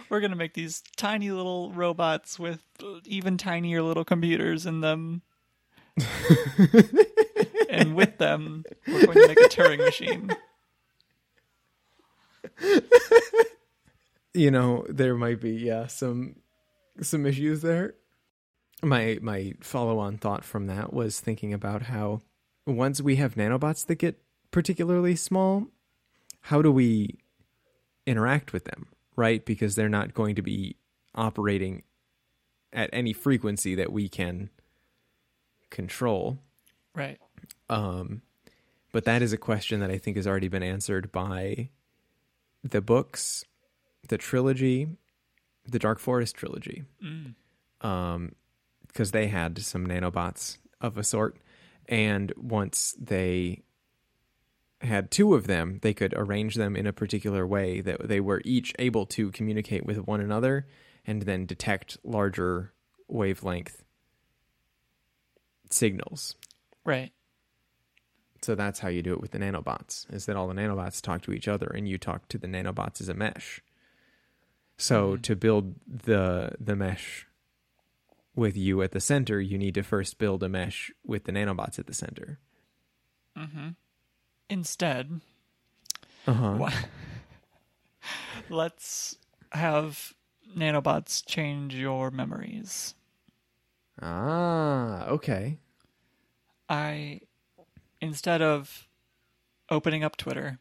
[0.08, 2.62] We're gonna make these tiny little robots with
[3.06, 5.22] even tinier little computers in them,
[7.70, 10.30] and with them, we're going to make a Turing machine.
[14.34, 16.36] you know there might be yeah some
[17.00, 17.94] some issues there
[18.82, 22.20] my my follow-on thought from that was thinking about how
[22.66, 25.66] once we have nanobots that get particularly small
[26.42, 27.18] how do we
[28.06, 30.76] interact with them right because they're not going to be
[31.14, 31.82] operating
[32.72, 34.48] at any frequency that we can
[35.70, 36.38] control
[36.94, 37.18] Right.
[37.70, 38.20] Um,
[38.92, 41.70] but that is a question that I think has already been answered by
[42.64, 43.44] the books,
[44.08, 44.88] the trilogy,
[45.66, 46.84] the Dark Forest trilogy,
[47.80, 48.34] um,
[48.86, 51.38] because they had some nanobots of a sort,
[51.88, 53.62] and once they
[54.80, 58.42] had two of them, they could arrange them in a particular way that they were
[58.44, 60.66] each able to communicate with one another
[61.06, 62.72] and then detect larger
[63.06, 63.84] wavelength
[65.70, 66.34] signals.
[66.84, 67.12] Right.
[68.42, 71.22] So that's how you do it with the nanobots, is that all the nanobots talk
[71.22, 73.60] to each other and you talk to the nanobots as a mesh.
[74.78, 77.26] So to build the the mesh
[78.34, 81.78] with you at the center, you need to first build a mesh with the nanobots
[81.78, 82.38] at the center.
[83.36, 83.68] Mm-hmm.
[84.48, 85.20] Instead,
[86.26, 86.56] Uh-huh.
[86.58, 86.72] Wha-
[88.48, 89.16] let's
[89.52, 90.14] have
[90.56, 92.94] nanobots change your memories.
[94.00, 95.58] Ah, okay.
[96.68, 97.20] I
[98.00, 98.88] instead of
[99.68, 100.58] opening up Twitter,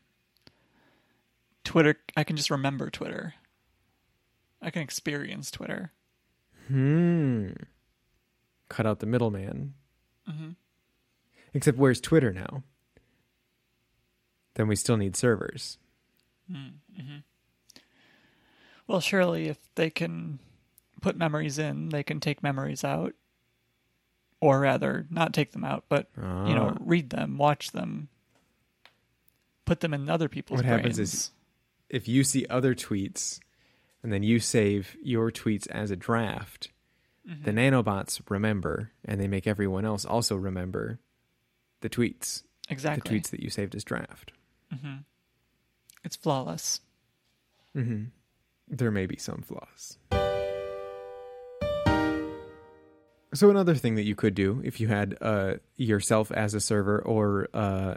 [1.63, 3.35] Twitter I can just remember Twitter.
[4.61, 5.91] I can experience Twitter.
[6.67, 7.51] Hmm.
[8.69, 9.73] Cut out the middleman.
[11.53, 12.63] Except where's Twitter now?
[14.55, 15.77] Then we still need servers.
[18.87, 20.39] Well, surely if they can
[21.01, 23.13] put memories in, they can take memories out.
[24.41, 26.77] Or rather, not take them out, but you know, Ah.
[26.79, 28.07] read them, watch them,
[29.65, 31.31] put them in other people's What happens is-
[31.89, 33.39] If you see other tweets
[34.01, 36.69] and then you save your tweets as a draft,
[37.27, 37.43] mm-hmm.
[37.43, 40.99] the nanobots remember and they make everyone else also remember
[41.81, 43.01] the tweets, Exactly.
[43.19, 44.31] the tweets that you saved as draft.
[44.73, 44.97] Mm-hmm.
[46.03, 46.79] It's flawless.
[47.75, 48.05] Mm-hmm.
[48.69, 49.97] There may be some flaws.
[53.33, 56.99] So another thing that you could do if you had uh, yourself as a server,
[56.99, 57.95] or uh,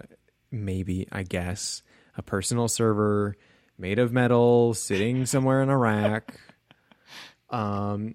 [0.50, 1.82] maybe I guess
[2.16, 3.36] a personal server
[3.78, 6.38] made of metal, sitting somewhere in a rack,
[7.50, 8.14] um,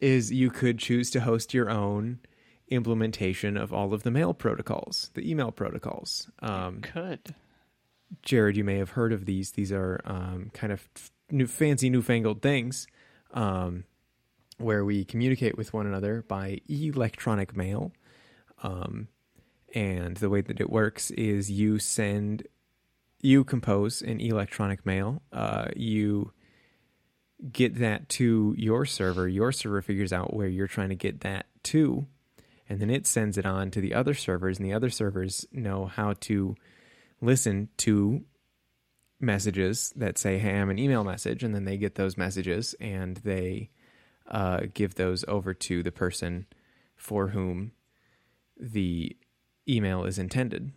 [0.00, 2.18] is you could choose to host your own
[2.68, 6.30] implementation of all of the mail protocols, the email protocols.
[6.40, 7.34] Um, Could.
[8.22, 9.52] Jared, you may have heard of these.
[9.52, 10.88] These are um, kind of
[11.30, 12.86] new, fancy, newfangled things
[13.32, 13.84] um,
[14.58, 17.92] where we communicate with one another by electronic mail.
[18.62, 19.08] Um,
[19.74, 22.46] and the way that it works is you send,
[23.20, 25.22] you compose an electronic mail.
[25.32, 26.32] Uh, you
[27.52, 29.28] get that to your server.
[29.28, 32.06] Your server figures out where you're trying to get that to,
[32.68, 35.86] and then it sends it on to the other servers, and the other servers know
[35.86, 36.56] how to
[37.20, 38.24] listen to
[39.20, 43.18] messages that say, "Hey, I'm an email message," and then they get those messages and
[43.18, 43.70] they
[44.28, 46.46] uh, give those over to the person
[46.96, 47.72] for whom
[48.58, 49.16] the
[49.68, 50.72] email is intended.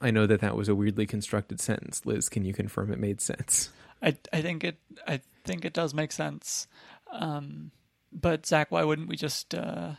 [0.00, 2.06] I know that that was a weirdly constructed sentence.
[2.06, 3.70] Liz, can you confirm it made sense?
[4.02, 6.68] I I think it I think it does make sense.
[7.10, 7.72] Um,
[8.12, 9.92] but Zach, why wouldn't we just uh,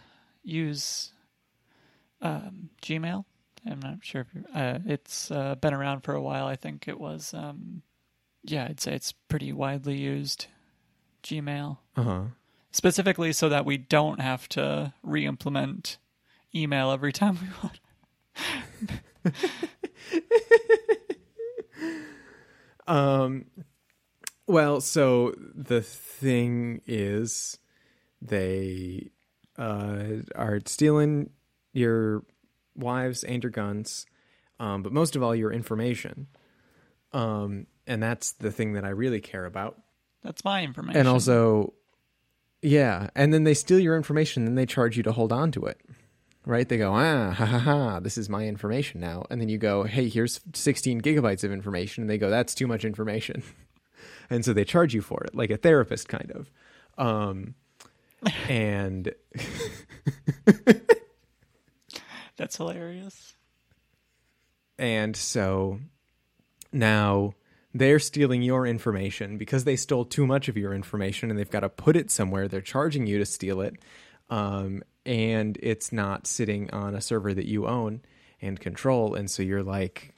[0.44, 1.12] use
[2.22, 3.26] um, Gmail?
[3.70, 6.48] I'm not sure if uh, it's uh, been around for a while.
[6.48, 7.34] I think it was.
[7.34, 7.82] Um,
[8.44, 10.48] yeah, I'd say it's pretty widely used.
[11.24, 12.22] Gmail Uh huh.
[12.72, 15.98] Specifically so that we don't have to re-implement
[16.54, 19.36] email every time we want.
[22.90, 23.46] Um,
[24.48, 27.60] well, so the thing is,
[28.20, 29.12] they
[29.58, 30.04] uh,
[30.36, 31.30] are stealing
[31.72, 32.24] your
[32.76, 34.08] wives and your guns,
[34.60, 36.28] um, but most of all, your information.
[37.14, 39.80] Um, and that's the thing that I really care about.
[40.24, 41.00] That's my information.
[41.00, 41.74] And also,
[42.62, 45.66] yeah, and then they steal your information, then they charge you to hold on to
[45.66, 45.80] it.
[46.46, 46.68] Right?
[46.68, 49.26] They go, ah, ha ha ha, this is my information now.
[49.30, 52.04] And then you go, hey, here's 16 gigabytes of information.
[52.04, 53.44] And they go, that's too much information.
[54.30, 56.50] and so they charge you for it, like a therapist kind of.
[56.98, 57.56] Um,
[58.48, 59.14] and
[62.40, 63.36] That's hilarious.
[64.78, 65.82] And so
[66.72, 67.34] now
[67.74, 71.60] they're stealing your information because they stole too much of your information and they've got
[71.62, 72.48] to put it somewhere.
[72.48, 73.76] They're charging you to steal it.
[74.30, 78.02] Um, and it's not sitting on a server that you own
[78.42, 79.16] and control.
[79.16, 80.14] And so you're like,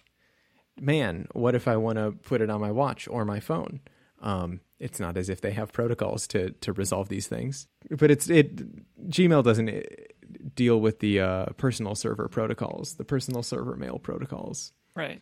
[0.80, 3.82] man, what if I want to put it on my watch or my phone?
[4.22, 8.30] Um, it's not as if they have protocols to to resolve these things, but it's
[8.30, 9.10] it.
[9.10, 9.84] Gmail doesn't eh,
[10.56, 15.22] deal with the uh, personal server protocols, the personal server mail protocols, Right.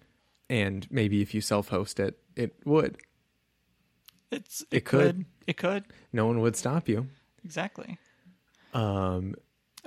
[0.50, 2.98] And maybe if you self-host it, it would.
[4.32, 5.16] It's It it, could.
[5.18, 5.26] could.
[5.48, 5.84] It could.
[6.14, 7.08] No one would stop you.
[7.44, 7.98] Exactly.
[8.74, 9.36] Um,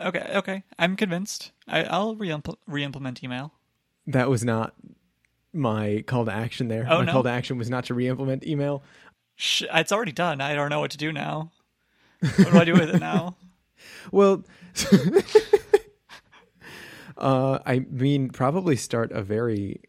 [0.01, 0.31] Okay.
[0.35, 0.63] Okay.
[0.79, 1.53] I'm convinced.
[1.69, 3.53] I, I'll re-impl- re-implement email.
[4.07, 4.75] that was not
[5.53, 6.87] my call to action there.
[6.89, 7.13] Oh, my no?
[7.13, 8.83] call to action was not to re-implement email.
[9.37, 10.41] Sh- it's already done.
[10.41, 11.53] I don't know what to do now.
[12.21, 13.37] What do I do with it now?
[14.11, 14.45] Well,
[17.19, 19.81] uh, I mean, probably start a very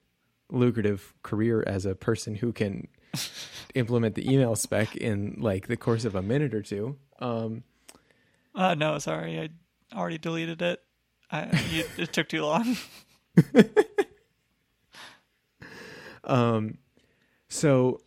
[0.53, 2.87] lucrative career as a person who can
[3.75, 6.97] implement the email spec in like the course of a minute or two.
[7.19, 7.63] Um,
[8.55, 9.39] Uh, no, sorry.
[9.39, 9.49] I
[9.97, 10.81] already deleted it.
[11.31, 12.77] I, you, it took too long.
[16.23, 16.77] um,
[17.49, 17.99] so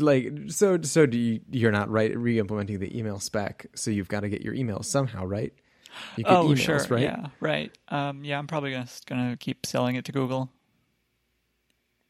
[0.00, 3.66] like, so, so do you, you're not right re-implementing the email spec.
[3.76, 5.52] So you've got to get your emails somehow, right?
[6.16, 6.78] You get oh, emails, sure.
[6.88, 7.02] right?
[7.02, 7.26] Yeah.
[7.38, 7.70] Right.
[7.88, 8.38] Um, yeah.
[8.38, 10.50] I'm probably gonna gonna keep selling it to Google.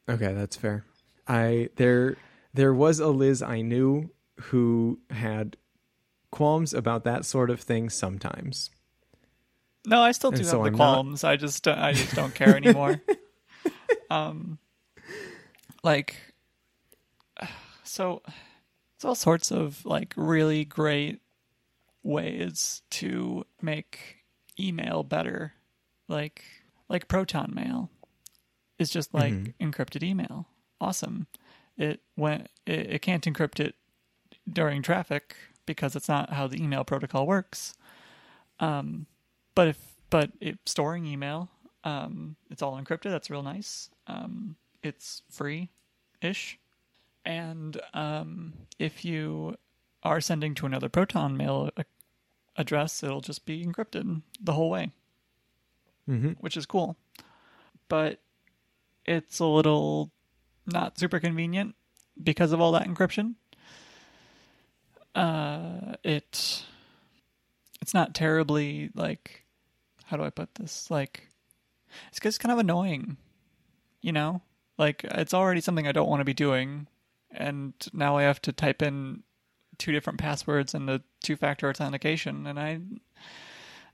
[0.09, 0.85] Okay, that's fair.
[1.27, 2.17] I there
[2.53, 5.57] there was a Liz I knew who had
[6.31, 8.71] qualms about that sort of thing sometimes.
[9.87, 11.25] No, I still do And have so the I'm not- qualms.
[11.25, 13.01] I just I just don't care anymore.
[14.11, 14.59] um,
[15.83, 16.17] like,
[17.83, 18.23] so
[18.97, 21.21] it's all sorts of like really great
[22.03, 24.25] ways to make
[24.59, 25.53] email better.
[26.09, 26.43] Like
[26.89, 27.91] like Proton Mail
[28.79, 30.47] is just like encrypted email.
[30.81, 31.27] Awesome.
[31.77, 33.75] It went it, it can't encrypt it
[34.51, 37.75] during traffic because it's not how the email protocol works.
[38.61, 39.07] Um,
[39.55, 39.79] but if
[40.11, 41.49] but it, storing email,
[41.83, 43.11] um, it's all encrypted.
[43.11, 43.91] That's real nice.
[44.07, 45.71] Um, it's free
[46.21, 46.59] ish,
[47.25, 49.57] and um, if you
[50.03, 51.85] are sending to another Proton mail a-
[52.57, 54.91] address, it'll just be encrypted the whole way,
[56.09, 56.33] Mm-hmm.
[56.41, 56.97] which is cool.
[57.89, 58.21] But
[59.07, 60.11] it's a little
[60.67, 61.75] not super convenient
[62.23, 63.35] because of all that encryption.
[65.15, 66.65] Uh, it
[67.81, 69.45] it's not terribly like
[70.07, 70.91] how do I put this?
[70.91, 71.29] Like
[72.09, 73.17] it's just kind of annoying,
[74.01, 74.43] you know.
[74.77, 76.89] Like it's already something I don't want to be doing,
[77.31, 79.23] and now I have to type in
[79.79, 82.81] two different passwords and the two-factor authentication, and I,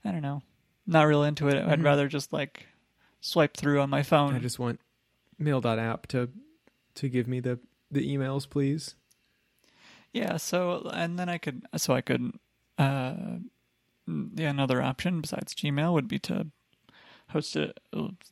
[0.03, 0.41] I don't know,
[0.87, 1.55] not real into it.
[1.63, 1.83] I'd Mhm.
[1.83, 2.65] rather just like
[3.19, 4.33] swipe through on my phone.
[4.35, 4.79] I just want
[5.41, 6.29] mail.app to
[6.95, 8.95] to give me the the emails, please.
[10.13, 12.33] Yeah, so and then I could so I could
[12.77, 13.13] uh
[14.07, 16.47] yeah, another option besides Gmail would be to
[17.29, 17.79] host it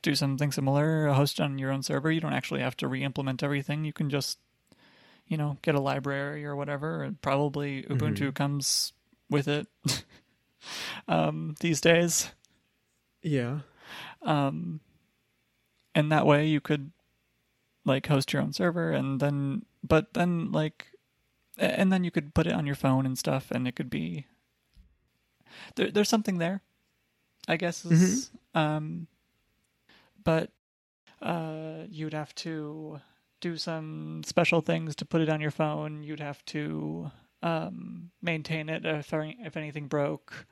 [0.01, 2.11] do something similar, host on your own server.
[2.11, 3.85] You don't actually have to re-implement everything.
[3.85, 4.39] You can just
[5.27, 8.35] you know, get a library or whatever, and probably Ubuntu Mhm.
[8.35, 8.93] comes
[9.29, 9.67] with it
[11.07, 12.31] um these days.
[13.21, 13.59] Yeah.
[14.21, 14.81] Um
[15.95, 16.91] and that way you could
[17.85, 20.87] like host your own server and then but then like
[21.57, 24.25] and then you could put it on your phone and stuff and it could be
[25.75, 26.61] there, there's something there
[27.47, 29.07] i guess is, um
[30.23, 30.51] but
[31.21, 32.99] uh you'd have to
[33.41, 36.03] do some special things to put it on your phone.
[36.03, 37.09] You'd have to
[37.41, 40.45] um maintain it if if anything broke.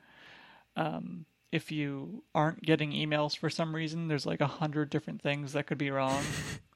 [0.74, 5.52] Um if you aren't getting emails for some reason there's like a hundred different things
[5.52, 6.22] that could be wrong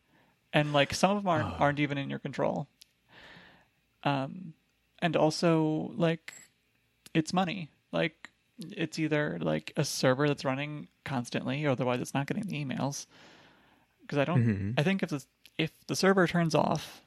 [0.52, 2.68] and like some of them aren't, aren't even in your control
[4.04, 4.52] um
[5.00, 6.32] and also like
[7.14, 12.44] it's money like it's either like a server that's running constantly otherwise it's not getting
[12.46, 13.06] the emails
[14.00, 14.74] because i don't Mhm.
[14.78, 15.24] i think if the
[15.58, 17.02] if the server turns off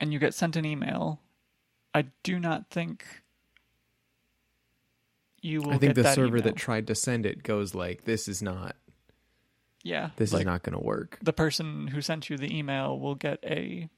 [0.00, 1.20] and you get sent an email
[1.94, 3.04] i do not think
[5.40, 6.42] you will I think the server email.
[6.44, 8.76] that tried to send it goes like, "This is not.
[9.84, 12.98] Yeah This like is not going to work." the person who sent you the email
[12.98, 13.88] will get a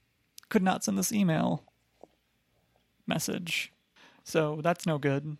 [0.50, 1.62] could not send this email
[3.06, 3.72] message.
[4.24, 5.36] So that's no good.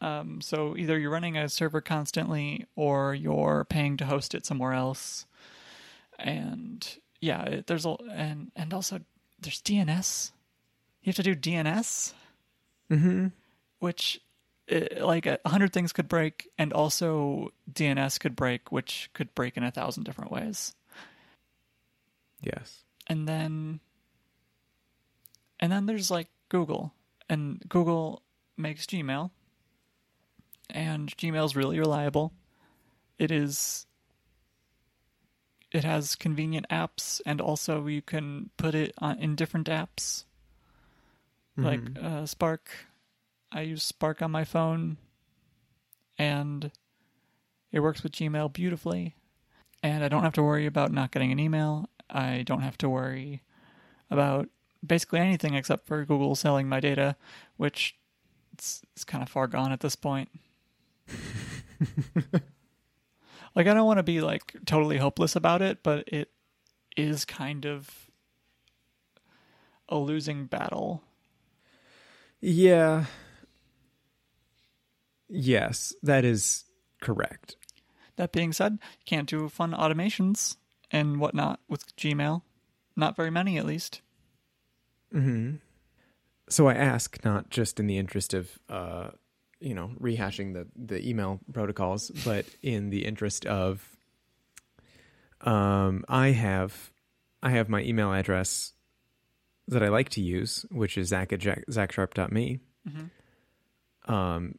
[0.00, 4.72] Um, so either you're running a server constantly or you're paying to host it somewhere
[4.72, 5.26] else.
[6.18, 6.86] And
[7.20, 9.00] yeah, it, there's a and and also
[9.40, 10.30] there's DNS.
[11.02, 12.12] You have to do DNS,
[12.90, 13.26] Mm-hmm.
[13.80, 14.20] which
[14.70, 19.56] uh, like a hundred things could break, and also DNS could break, which could break
[19.56, 20.74] in a thousand different ways.
[22.40, 22.84] Yes.
[23.08, 23.80] and then
[25.58, 26.92] and then there's like Google
[27.28, 28.22] and Google
[28.56, 29.30] makes Gmail
[30.70, 32.32] and Gmail's really reliable.
[33.18, 33.86] It is
[35.72, 40.24] it has convenient apps and also you can put it on, in different apps
[41.56, 42.02] like Mhm.
[42.02, 42.70] uh, Spark.
[43.50, 44.98] I use Spark on my phone
[46.18, 46.70] and
[47.72, 49.14] it works with Gmail beautifully
[49.82, 51.88] and I don't have to worry about not getting an email.
[52.10, 53.42] I don't have to worry
[54.10, 54.48] about
[54.86, 57.16] basically anything except for Google selling my data,
[57.56, 57.96] which
[58.52, 60.28] it's, it's kind of far gone at this point.
[63.54, 66.30] like I don't want to be like totally hopeless about it, but it
[66.96, 68.10] is kind of
[69.88, 71.02] a losing battle.
[72.40, 73.06] Yeah.
[75.28, 76.64] Yes, that is
[77.00, 77.56] correct.
[78.16, 80.56] That being said, you can't do fun automations
[80.90, 82.42] and whatnot with Gmail.
[82.96, 84.00] Not very many, at least.
[85.12, 85.56] hmm
[86.48, 89.10] So I ask not just in the interest of, uh,
[89.60, 93.96] you know, rehashing the the email protocols, but in the interest of,
[95.42, 96.90] um, I have,
[97.42, 98.72] I have my email address
[99.68, 102.60] that I like to use, which is zach at zachsharp.me.
[102.88, 104.12] Mm-hmm.
[104.12, 104.54] Um,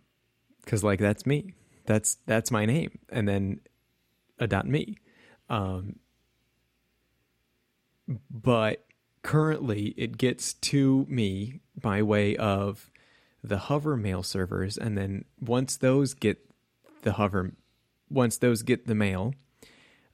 [0.70, 1.56] because like that's me.
[1.88, 3.60] That's that's my name, and then
[4.38, 4.98] a dot me.
[5.50, 5.96] Um,
[8.30, 8.86] but
[9.24, 12.92] currently, it gets to me by way of
[13.44, 16.38] the hover mail servers, and then once those get
[17.02, 17.54] the hover,
[18.08, 19.34] once those get the mail,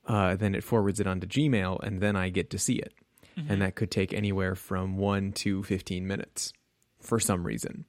[0.08, 2.94] uh, then it forwards it onto Gmail, and then I get to see it,
[3.38, 3.52] Mm-hmm.
[3.52, 6.54] and that could take anywhere from one to fifteen minutes,
[7.02, 7.84] for some reason.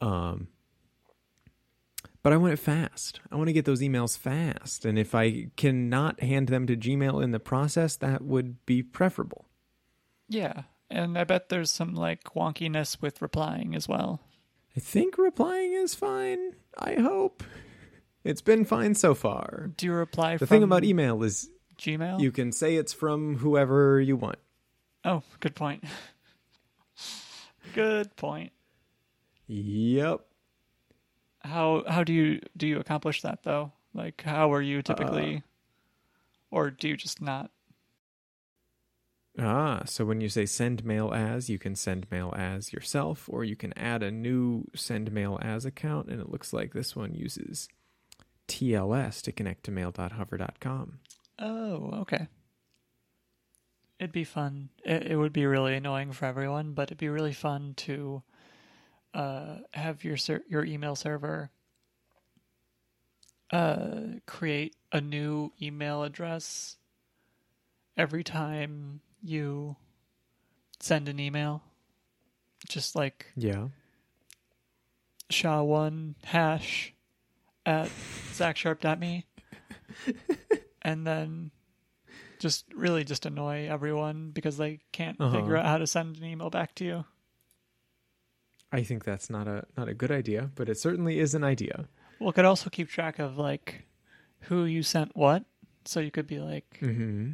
[0.00, 0.48] Um,
[2.26, 3.20] but I want it fast.
[3.30, 4.84] I want to get those emails fast.
[4.84, 9.44] And if I cannot hand them to Gmail in the process, that would be preferable.
[10.28, 14.22] Yeah, and I bet there's some like wonkiness with replying as well.
[14.76, 16.56] I think replying is fine.
[16.76, 17.44] I hope.
[18.24, 19.70] It's been fine so far.
[19.76, 21.48] Do you reply The thing about email is
[21.78, 22.18] Gmail?
[22.18, 24.40] you can say it's from whoever you want.
[25.04, 25.84] Oh, good point.
[27.72, 28.50] good point.
[29.46, 30.26] Yep.
[31.46, 33.72] How how do you do you accomplish that though?
[33.94, 35.42] Like how are you typically
[36.50, 37.50] or do you just not?
[39.38, 43.44] Ah, so when you say send mail as, you can send mail as yourself, or
[43.44, 47.14] you can add a new send mail as account, and it looks like this one
[47.14, 47.68] uses
[48.48, 51.00] TLS to connect to mail.hover.com.
[51.38, 52.28] Oh, okay.
[53.98, 54.70] It'd be fun.
[54.84, 58.22] It, it would be really annoying for everyone, but it'd be really fun to
[59.16, 61.50] uh, have your ser- your email server
[63.50, 66.76] uh, create a new email address
[67.96, 69.76] every time you
[70.80, 71.62] send an email.
[72.68, 73.68] Just like Yeah.
[75.30, 76.92] SHA1 hash
[77.64, 77.88] at
[78.32, 79.24] zachsharp.me.
[80.82, 81.50] and then
[82.38, 85.36] just really just annoy everyone because they can't Uh-huh.
[85.36, 87.04] figure out how to send an email back to you.
[88.72, 91.86] I think that's not a not a good idea, but it certainly is an idea.
[92.18, 93.84] Well, it could also keep track of like
[94.40, 95.44] who you sent what.
[95.84, 97.32] So you could be like, Mm-hmm.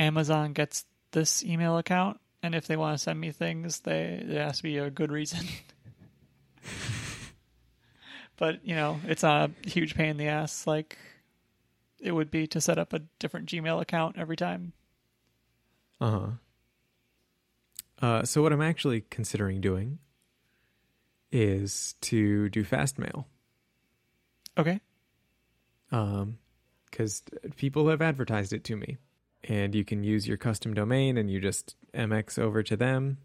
[0.00, 4.44] Amazon gets this email account, and if they want to send me things, they there
[4.44, 5.46] has to be a good reason.
[8.36, 10.98] but you know, it's not a huge pain in the ass like
[12.00, 14.72] it would be to set up a different Gmail account every time.
[16.00, 16.30] Uh-huh.
[18.00, 19.98] Uh So what I'm actually considering doing
[21.30, 23.24] is to do Fastmail.
[24.56, 24.80] Okay.
[25.92, 26.38] um,
[26.90, 27.22] because
[27.56, 28.96] people have advertised it to me,
[29.44, 33.18] and you can use your custom domain and you just MX over to them,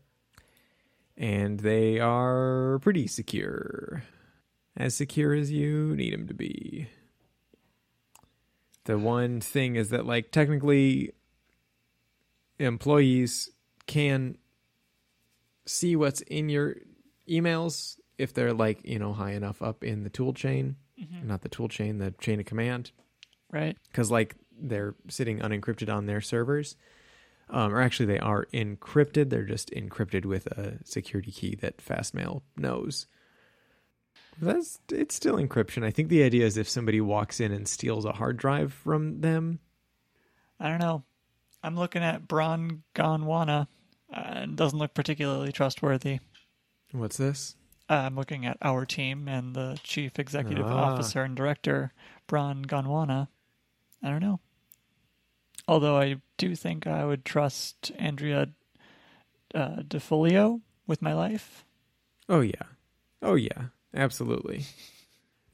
[1.18, 4.04] and they are pretty secure,
[4.76, 6.88] as secure as you need them to be.
[8.84, 11.14] The one thing is that, like, technically,
[12.60, 13.50] employees
[13.88, 14.38] can
[15.66, 16.76] see what's in your
[17.30, 20.76] emails if they're like you know high enough up in the tool chain
[21.24, 22.92] not the tool chain, the chain of command,
[23.52, 23.76] Right.
[23.92, 26.78] because like they're sitting unencrypted on their servers,
[27.50, 29.30] um, or actually they are encrypted.
[29.30, 33.08] They're just encrypted with a security key that Fastmail knows.
[34.42, 35.84] That's it's still encryption.
[35.84, 39.20] I think the idea is if somebody walks in and steals a hard drive from
[39.22, 39.60] them.
[40.60, 41.04] I don't know.
[41.62, 43.68] I'm looking at Bron Gondwana,
[44.14, 46.20] uh, and doesn't look particularly trustworthy.
[46.92, 47.56] What's this?
[47.90, 50.94] Uh, I'm looking at our team and the chief executive Ah.
[50.94, 51.92] officer and director,
[52.28, 53.28] Bron Gondwana.
[54.02, 54.40] I don't know.
[55.68, 58.50] Although I do think I would trust Andrea
[59.56, 61.66] uh, DeFolio with my life.
[62.30, 62.64] Oh yeah,
[63.22, 64.66] oh yeah, absolutely.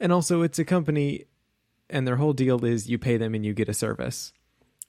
[0.01, 1.25] And also, it's a company,
[1.89, 4.31] and their whole deal is you pay them and you get a service,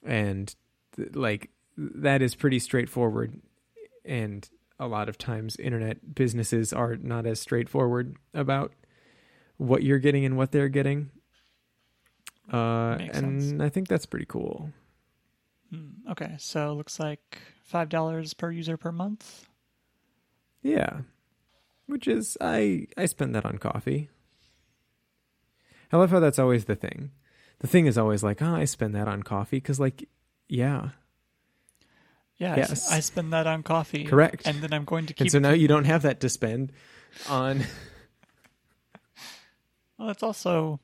[0.05, 0.55] and
[0.95, 3.41] th- like that is pretty straightforward.
[4.03, 4.47] And
[4.79, 8.73] a lot of times, internet businesses are not as straightforward about
[9.57, 11.11] what you're getting and what they're getting.
[12.51, 13.61] Uh, and sense.
[13.61, 14.71] I think that's pretty cool.
[15.69, 19.47] Hmm, okay, so looks like five dollars per user per month.
[20.61, 21.01] Yeah.
[21.85, 24.09] Which is I I spend that on coffee.
[25.91, 27.11] I love how that's always the thing.
[27.59, 30.07] The thing is always like, oh, I spend that on coffee because, like,
[30.47, 30.89] yeah.
[32.41, 32.91] Yeah, I s- Yes.
[32.91, 34.03] I, spend that on coffee.
[34.03, 34.47] Correct.
[34.47, 35.21] And then I'm going to keep.
[35.21, 36.71] And so now you don't have that to spend
[37.29, 37.59] on.
[39.97, 40.79] well, it's also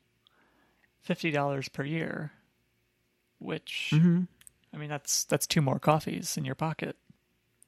[1.00, 2.32] fifty dollars per year,
[3.38, 4.22] which Mm-hmm.
[4.72, 6.96] I mean that's that's two more coffees in your pocket.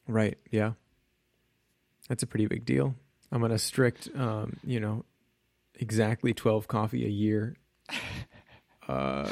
[0.06, 0.38] Right.
[0.50, 0.72] Yeah.
[2.08, 2.94] That's a pretty big deal.
[3.32, 5.04] I'm on a strict, um, you know,
[5.78, 7.56] exactly 12 coffee a year
[8.88, 9.30] uh,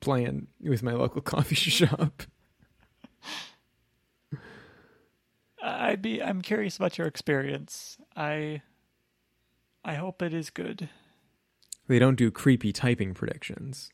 [0.00, 2.22] plan with my local coffee shop.
[5.62, 6.22] I'd be.
[6.22, 7.98] I'm curious about your experience.
[8.16, 8.62] I.
[9.84, 10.88] I hope it is good.
[11.86, 13.90] They don't do creepy typing predictions.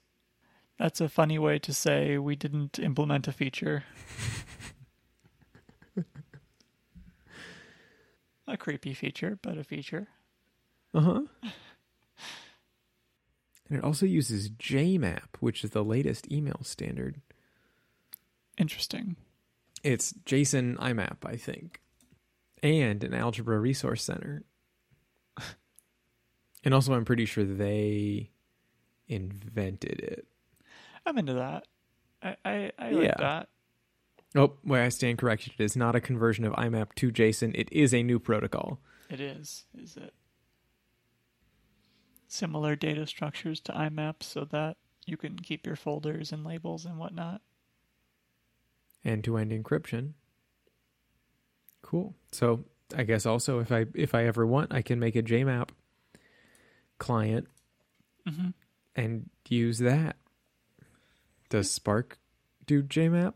[0.78, 3.84] That's a funny way to say we didn't implement a feature.
[8.48, 10.08] a creepy feature, but a feature.
[10.92, 11.22] Uh huh.
[13.68, 17.20] and it also uses JMAP, which is the latest email standard.
[18.58, 19.16] Interesting.
[19.84, 21.80] It's JSON IMAP, I think,
[22.62, 24.42] and an Algebra Resource Center.
[26.64, 28.30] and also, I'm pretty sure they
[29.06, 30.26] invented it.
[31.06, 31.66] I'm into that.
[32.22, 33.14] I I, I like Yeah.
[33.18, 33.48] that.
[34.36, 35.52] Oh, wait, I stand corrected.
[35.58, 37.52] It is not a conversion of IMAP to JSON.
[37.54, 38.80] It is a new protocol.
[39.10, 39.66] It is.
[39.78, 40.14] Is it
[42.26, 44.76] similar data structures to IMAP so that
[45.06, 47.42] you can keep your folders and labels and whatnot?
[49.04, 50.12] End to end encryption.
[51.82, 52.14] Cool.
[52.32, 52.64] So
[52.96, 55.70] I guess also if I if I ever want, I can make a JMap
[56.98, 57.48] client
[58.26, 58.50] hmm
[58.96, 60.16] and use that.
[61.50, 62.18] Does Spark
[62.66, 63.34] do JMap?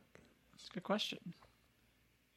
[0.53, 1.19] That's a good question.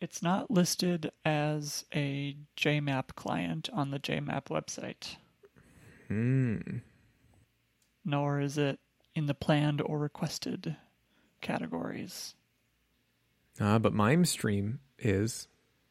[0.01, 5.15] It's not listed as a JMap client on the JMap website,
[6.07, 6.79] Hmm.
[8.03, 8.79] nor is it
[9.13, 10.75] in the planned or requested
[11.41, 12.33] categories.
[13.59, 15.47] Ah, but MimeStream is.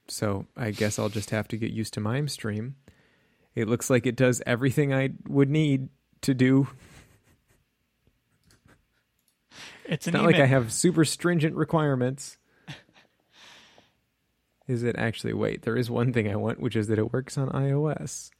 [0.08, 2.72] So I guess I'll just have to get used to MimeStream.
[3.54, 5.88] It looks like it does everything I would need
[6.22, 6.68] to do.
[9.84, 10.32] It's It's not email.
[10.32, 12.36] like I have super stringent requirements.
[14.68, 15.32] Is it actually?
[15.32, 18.30] Wait, there is one thing I want, which is that it works on iOS.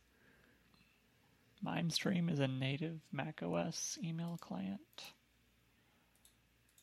[1.65, 4.81] MimeStream is a native macOS email client.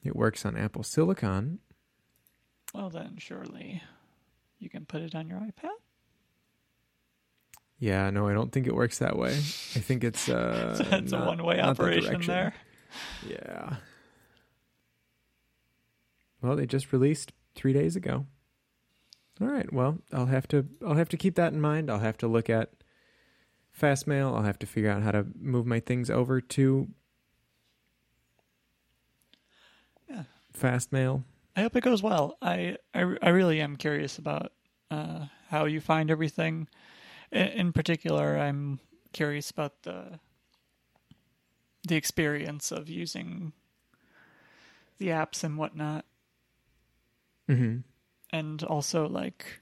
[0.04, 1.60] It works on Apple Silicon.
[2.74, 3.82] Well, then surely
[4.60, 5.72] you can put it on your iPad.
[7.80, 9.32] Yeah, no, I don't think it works that way.
[9.32, 12.34] I think it's uh, So it's a one-way operation direction.
[12.34, 12.54] there.
[13.28, 13.76] Yeah.
[16.42, 18.26] Well, they just released three days ago.
[19.40, 19.72] All right.
[19.72, 21.92] Well, I'll have to I'll have to keep that in mind.
[21.92, 22.72] I'll have to look at
[23.80, 24.36] Fastmail.
[24.36, 26.88] I'll have to figure out how to move my things over to
[30.10, 30.24] Yeah.
[30.58, 31.24] Fastmail.
[31.58, 32.38] I hope it goes well.
[32.42, 34.54] I I, I really am curious about
[34.92, 36.70] uh, how you find everything.
[37.32, 38.80] In, in particular, I'm
[39.12, 40.20] curious about the
[41.88, 43.54] the experience of using
[45.00, 46.06] the apps and whatnot,
[47.50, 47.78] Mm-hmm.
[48.32, 49.62] and also like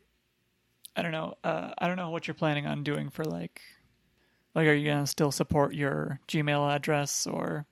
[0.98, 1.36] I don't know.
[1.44, 3.62] Uh, I don't know what you're planning on doing for like
[4.54, 7.66] like are you gonna still support your Gmail address or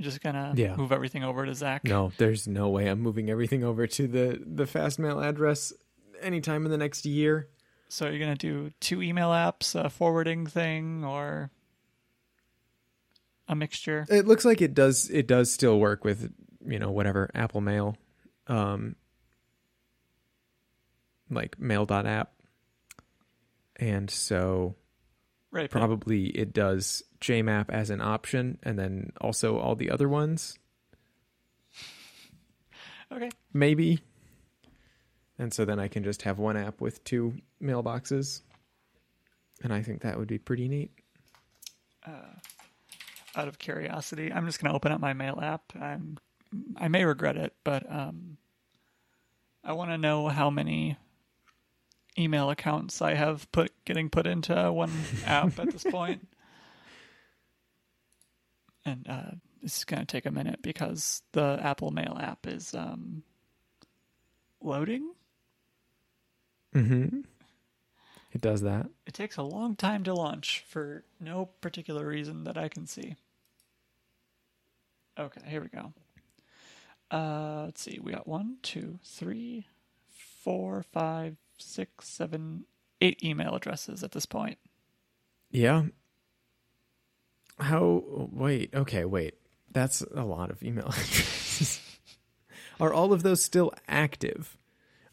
[0.00, 0.74] just gonna Yeah.
[0.76, 1.84] move everything over to Zach?
[1.84, 5.72] No, there's no way I'm moving everything over to the the Fastmail address
[6.20, 7.48] anytime in the next year.
[7.88, 11.50] So you're gonna do two email apps, a forwarding thing, or
[13.48, 14.06] a mixture.
[14.08, 15.10] It looks like it does.
[15.10, 16.32] It does still work with
[16.66, 17.96] you know whatever Apple Mail,
[18.46, 18.96] um,
[21.30, 22.32] like Mail.app,
[23.76, 24.76] and so
[25.50, 25.70] Right.
[25.70, 30.58] probably it does JMap as an option, and then also all the other ones
[33.10, 33.30] Okay.
[33.52, 34.00] maybe.
[35.38, 38.42] And so then I can just have one app with two mailboxes,
[39.62, 40.90] and I think that would be pretty neat.
[43.34, 45.72] Out of curiosity, I'm just gonna open up my mail app.
[45.80, 46.18] I'm
[46.76, 48.36] I may regret it, but um,
[49.64, 50.98] I want to know how many
[52.18, 54.92] email accounts I have put getting put into one
[55.26, 56.26] app at this point.
[58.84, 59.30] And uh,
[59.62, 63.22] this is gonna take a minute because the Apple Mail app is um,
[64.60, 65.12] loading.
[66.74, 67.20] Mm-hmm.
[68.32, 68.86] It does that.
[69.06, 73.16] It takes a long time to launch for no particular reason that I can see.
[75.18, 75.92] Okay, here we go.
[77.10, 78.00] Uh, let's see.
[78.02, 79.66] We got one, two, three,
[80.42, 82.64] four, five, six, seven,
[83.02, 84.58] eight email addresses at this point.
[85.50, 85.84] Yeah.
[87.62, 88.02] How?
[88.32, 88.74] Wait.
[88.74, 89.04] Okay.
[89.04, 89.34] Wait.
[89.70, 91.80] That's a lot of email addresses.
[92.80, 94.58] are all of those still active,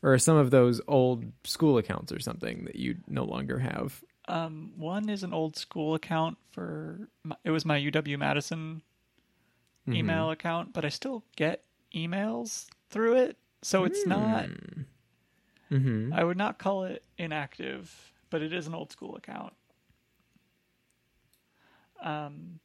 [0.01, 4.03] or are some of those old school accounts or something that you no longer have?
[4.27, 8.81] Um, one is an old school account for my, it was my UW Madison
[9.87, 11.63] email account, but I still get
[11.95, 14.45] emails through it, so it's not.
[15.71, 16.13] Mm-hmm.
[16.13, 19.53] I would not call it inactive, but it is an old school account.
[22.01, 22.59] Um,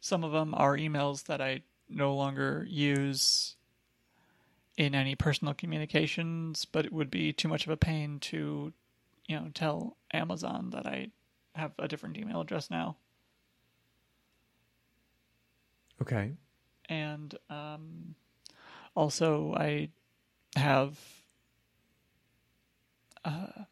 [0.00, 3.56] some of them are emails that I no longer use
[4.76, 8.72] in any personal communications, but it would be too much of a pain to,
[9.26, 11.10] you know, tell Amazon that I
[11.54, 12.96] have a different email address now.
[16.00, 16.32] Okay.
[16.88, 18.14] and um,
[18.94, 19.90] also I
[20.56, 20.98] have
[23.24, 23.64] uh,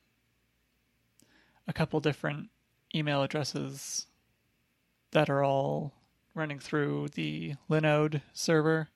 [1.66, 2.48] a couple different
[2.94, 4.06] email addresses
[5.12, 5.92] that are all
[6.34, 8.88] running through the Linode server.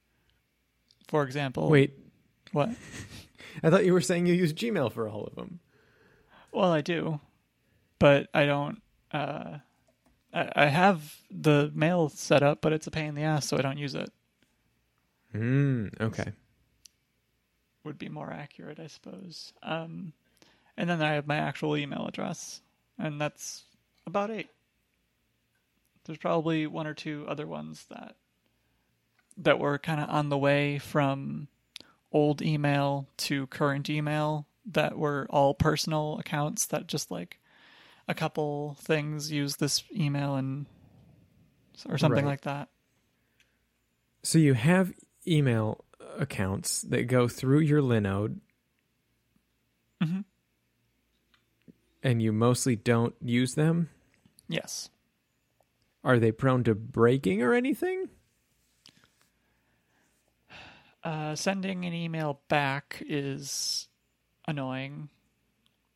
[1.09, 1.99] For example, Wait.
[2.53, 2.71] what?
[3.63, 5.61] I thought you were saying you use Gmail for all of them.
[6.53, 7.21] Well, I do,
[7.99, 8.81] but I don't.
[9.13, 9.59] Uh,
[10.33, 13.57] I, I have the mail set up, but it's a pain in the ass, so
[13.57, 14.11] I don't use it.
[15.35, 16.33] Mm, okay.
[17.83, 19.53] would be more accurate, I suppose.
[19.63, 20.13] Um,
[20.77, 22.61] and then I have my actual email address,
[22.99, 23.65] and that's
[24.07, 24.51] about eight.
[26.05, 28.17] There's probably one or two other ones that
[29.37, 31.49] that were kind of on the way from
[32.13, 37.41] old email to current email that were all personal accounts that just like
[38.07, 40.67] a couple things use this email and
[41.89, 42.31] or something Right.
[42.31, 42.69] like that.
[44.23, 44.93] So you have
[45.27, 45.85] email
[46.17, 48.39] accounts that go through your Linode,
[50.01, 50.25] Mhm.
[52.03, 53.91] and you mostly don't use them.
[54.49, 54.91] Yes.
[56.03, 58.09] Are they prone to breaking or anything?
[61.03, 63.89] Uh, sending an email back is
[64.47, 65.09] annoying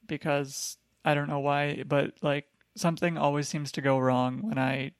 [0.06, 2.46] because I don't know why, but like
[2.76, 4.92] something always seems to go wrong when I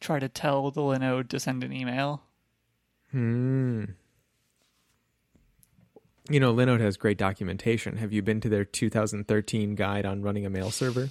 [0.00, 2.22] try to tell the Linode to send an email.
[3.10, 3.84] Hmm.
[6.28, 7.96] You know, Linode has great documentation.
[7.96, 11.10] Have you been to their 2013 guide on running a mail server?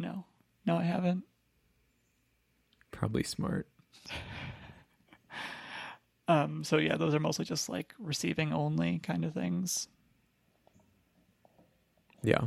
[0.00, 0.24] No,
[0.66, 1.24] no, I haven't.
[2.90, 3.68] Probably smart.
[6.28, 9.88] Um, so yeah, those are mostly just like receiving only kind of things.
[12.22, 12.42] Yeah.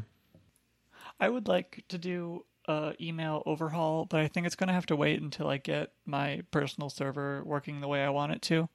[1.19, 4.85] I would like to do a email overhaul, but I think it's going to have
[4.85, 8.69] to wait until I get my personal server working the way I want it to.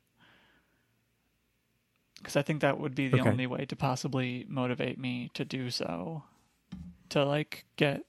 [2.19, 3.31] Because I think that would be the Okay.
[3.31, 6.25] only way to possibly motivate me to do so.
[7.11, 8.03] To like get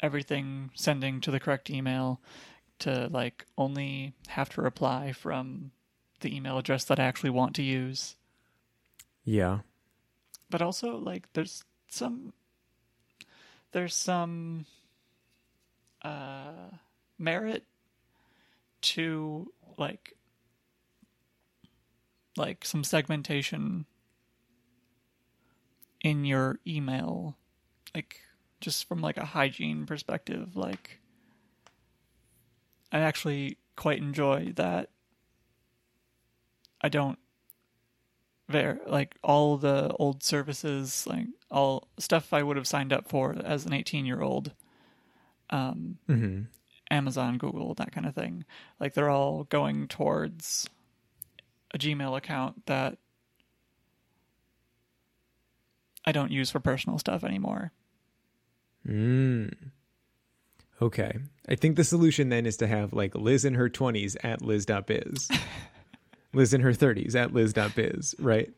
[0.00, 2.20] everything sending to the correct email,
[2.80, 5.70] to like only have to reply from
[6.20, 8.16] the email address that I actually want to use
[9.24, 9.60] Yeah.
[10.50, 12.32] but also like there's some
[13.72, 14.66] there's some
[16.02, 16.70] uh
[17.18, 17.64] merit
[18.82, 20.16] to like
[22.36, 23.86] like some segmentation
[26.02, 27.36] in your email
[27.94, 28.20] like
[28.64, 30.98] just from like a hygiene perspective like
[32.90, 34.88] i actually quite enjoy that
[36.80, 37.18] i don't
[38.48, 43.34] there like all the old services like all stuff i would have signed up for
[43.44, 44.52] as an 18 year old
[45.50, 46.42] um hmm
[46.90, 48.44] amazon google that kind of thing.
[48.78, 50.68] Like they're all going towards
[51.72, 52.98] a gmail account that
[56.04, 57.72] i don't use for personal stuff anymore
[58.86, 59.52] Mm.
[60.82, 61.18] Okay.
[61.48, 65.28] I think the solution then is to have like Liz in her 20s at liz.biz.
[66.32, 68.52] Liz in her 30s at liz.biz, right?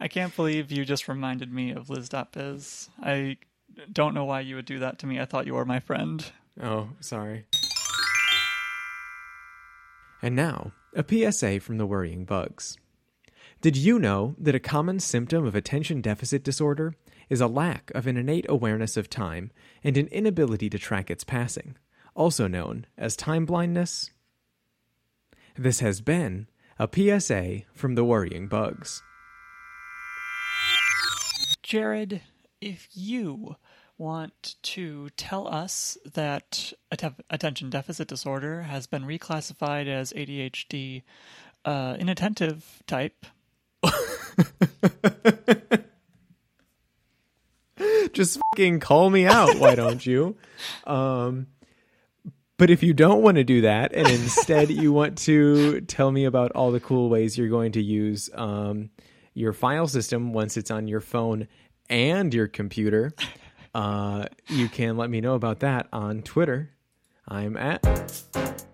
[0.00, 3.36] i can't believe you just reminded me of liz.biz i
[3.92, 6.32] don't know why you would do that to me i thought you were my friend
[6.60, 7.46] Oh, sorry.
[10.20, 12.76] And now, a PSA from the Worrying Bugs.
[13.60, 16.94] Did you know that a common symptom of attention deficit disorder
[17.28, 19.50] is a lack of an innate awareness of time
[19.82, 21.76] and an inability to track its passing,
[22.14, 24.12] also known as time blindness?
[25.56, 26.46] This has been
[26.78, 29.02] a PSA from the Worrying Bugs.
[31.64, 32.22] Jared,
[32.60, 33.56] if you
[33.98, 41.02] want to tell us that att- attention deficit disorder has been reclassified as ADHD
[41.64, 43.26] uh, inattentive type,
[48.12, 50.36] just fucking call me out, why don't you?
[50.86, 51.46] Um,
[52.56, 56.24] but if you don't want to do that, and instead you want to tell me
[56.24, 58.90] about all the cool ways you're going to use um,
[59.32, 61.46] your file system once it's on your phone
[61.88, 63.12] and your computer,
[63.74, 66.70] uh, you can let me know about that on Twitter.
[67.28, 68.64] I'm at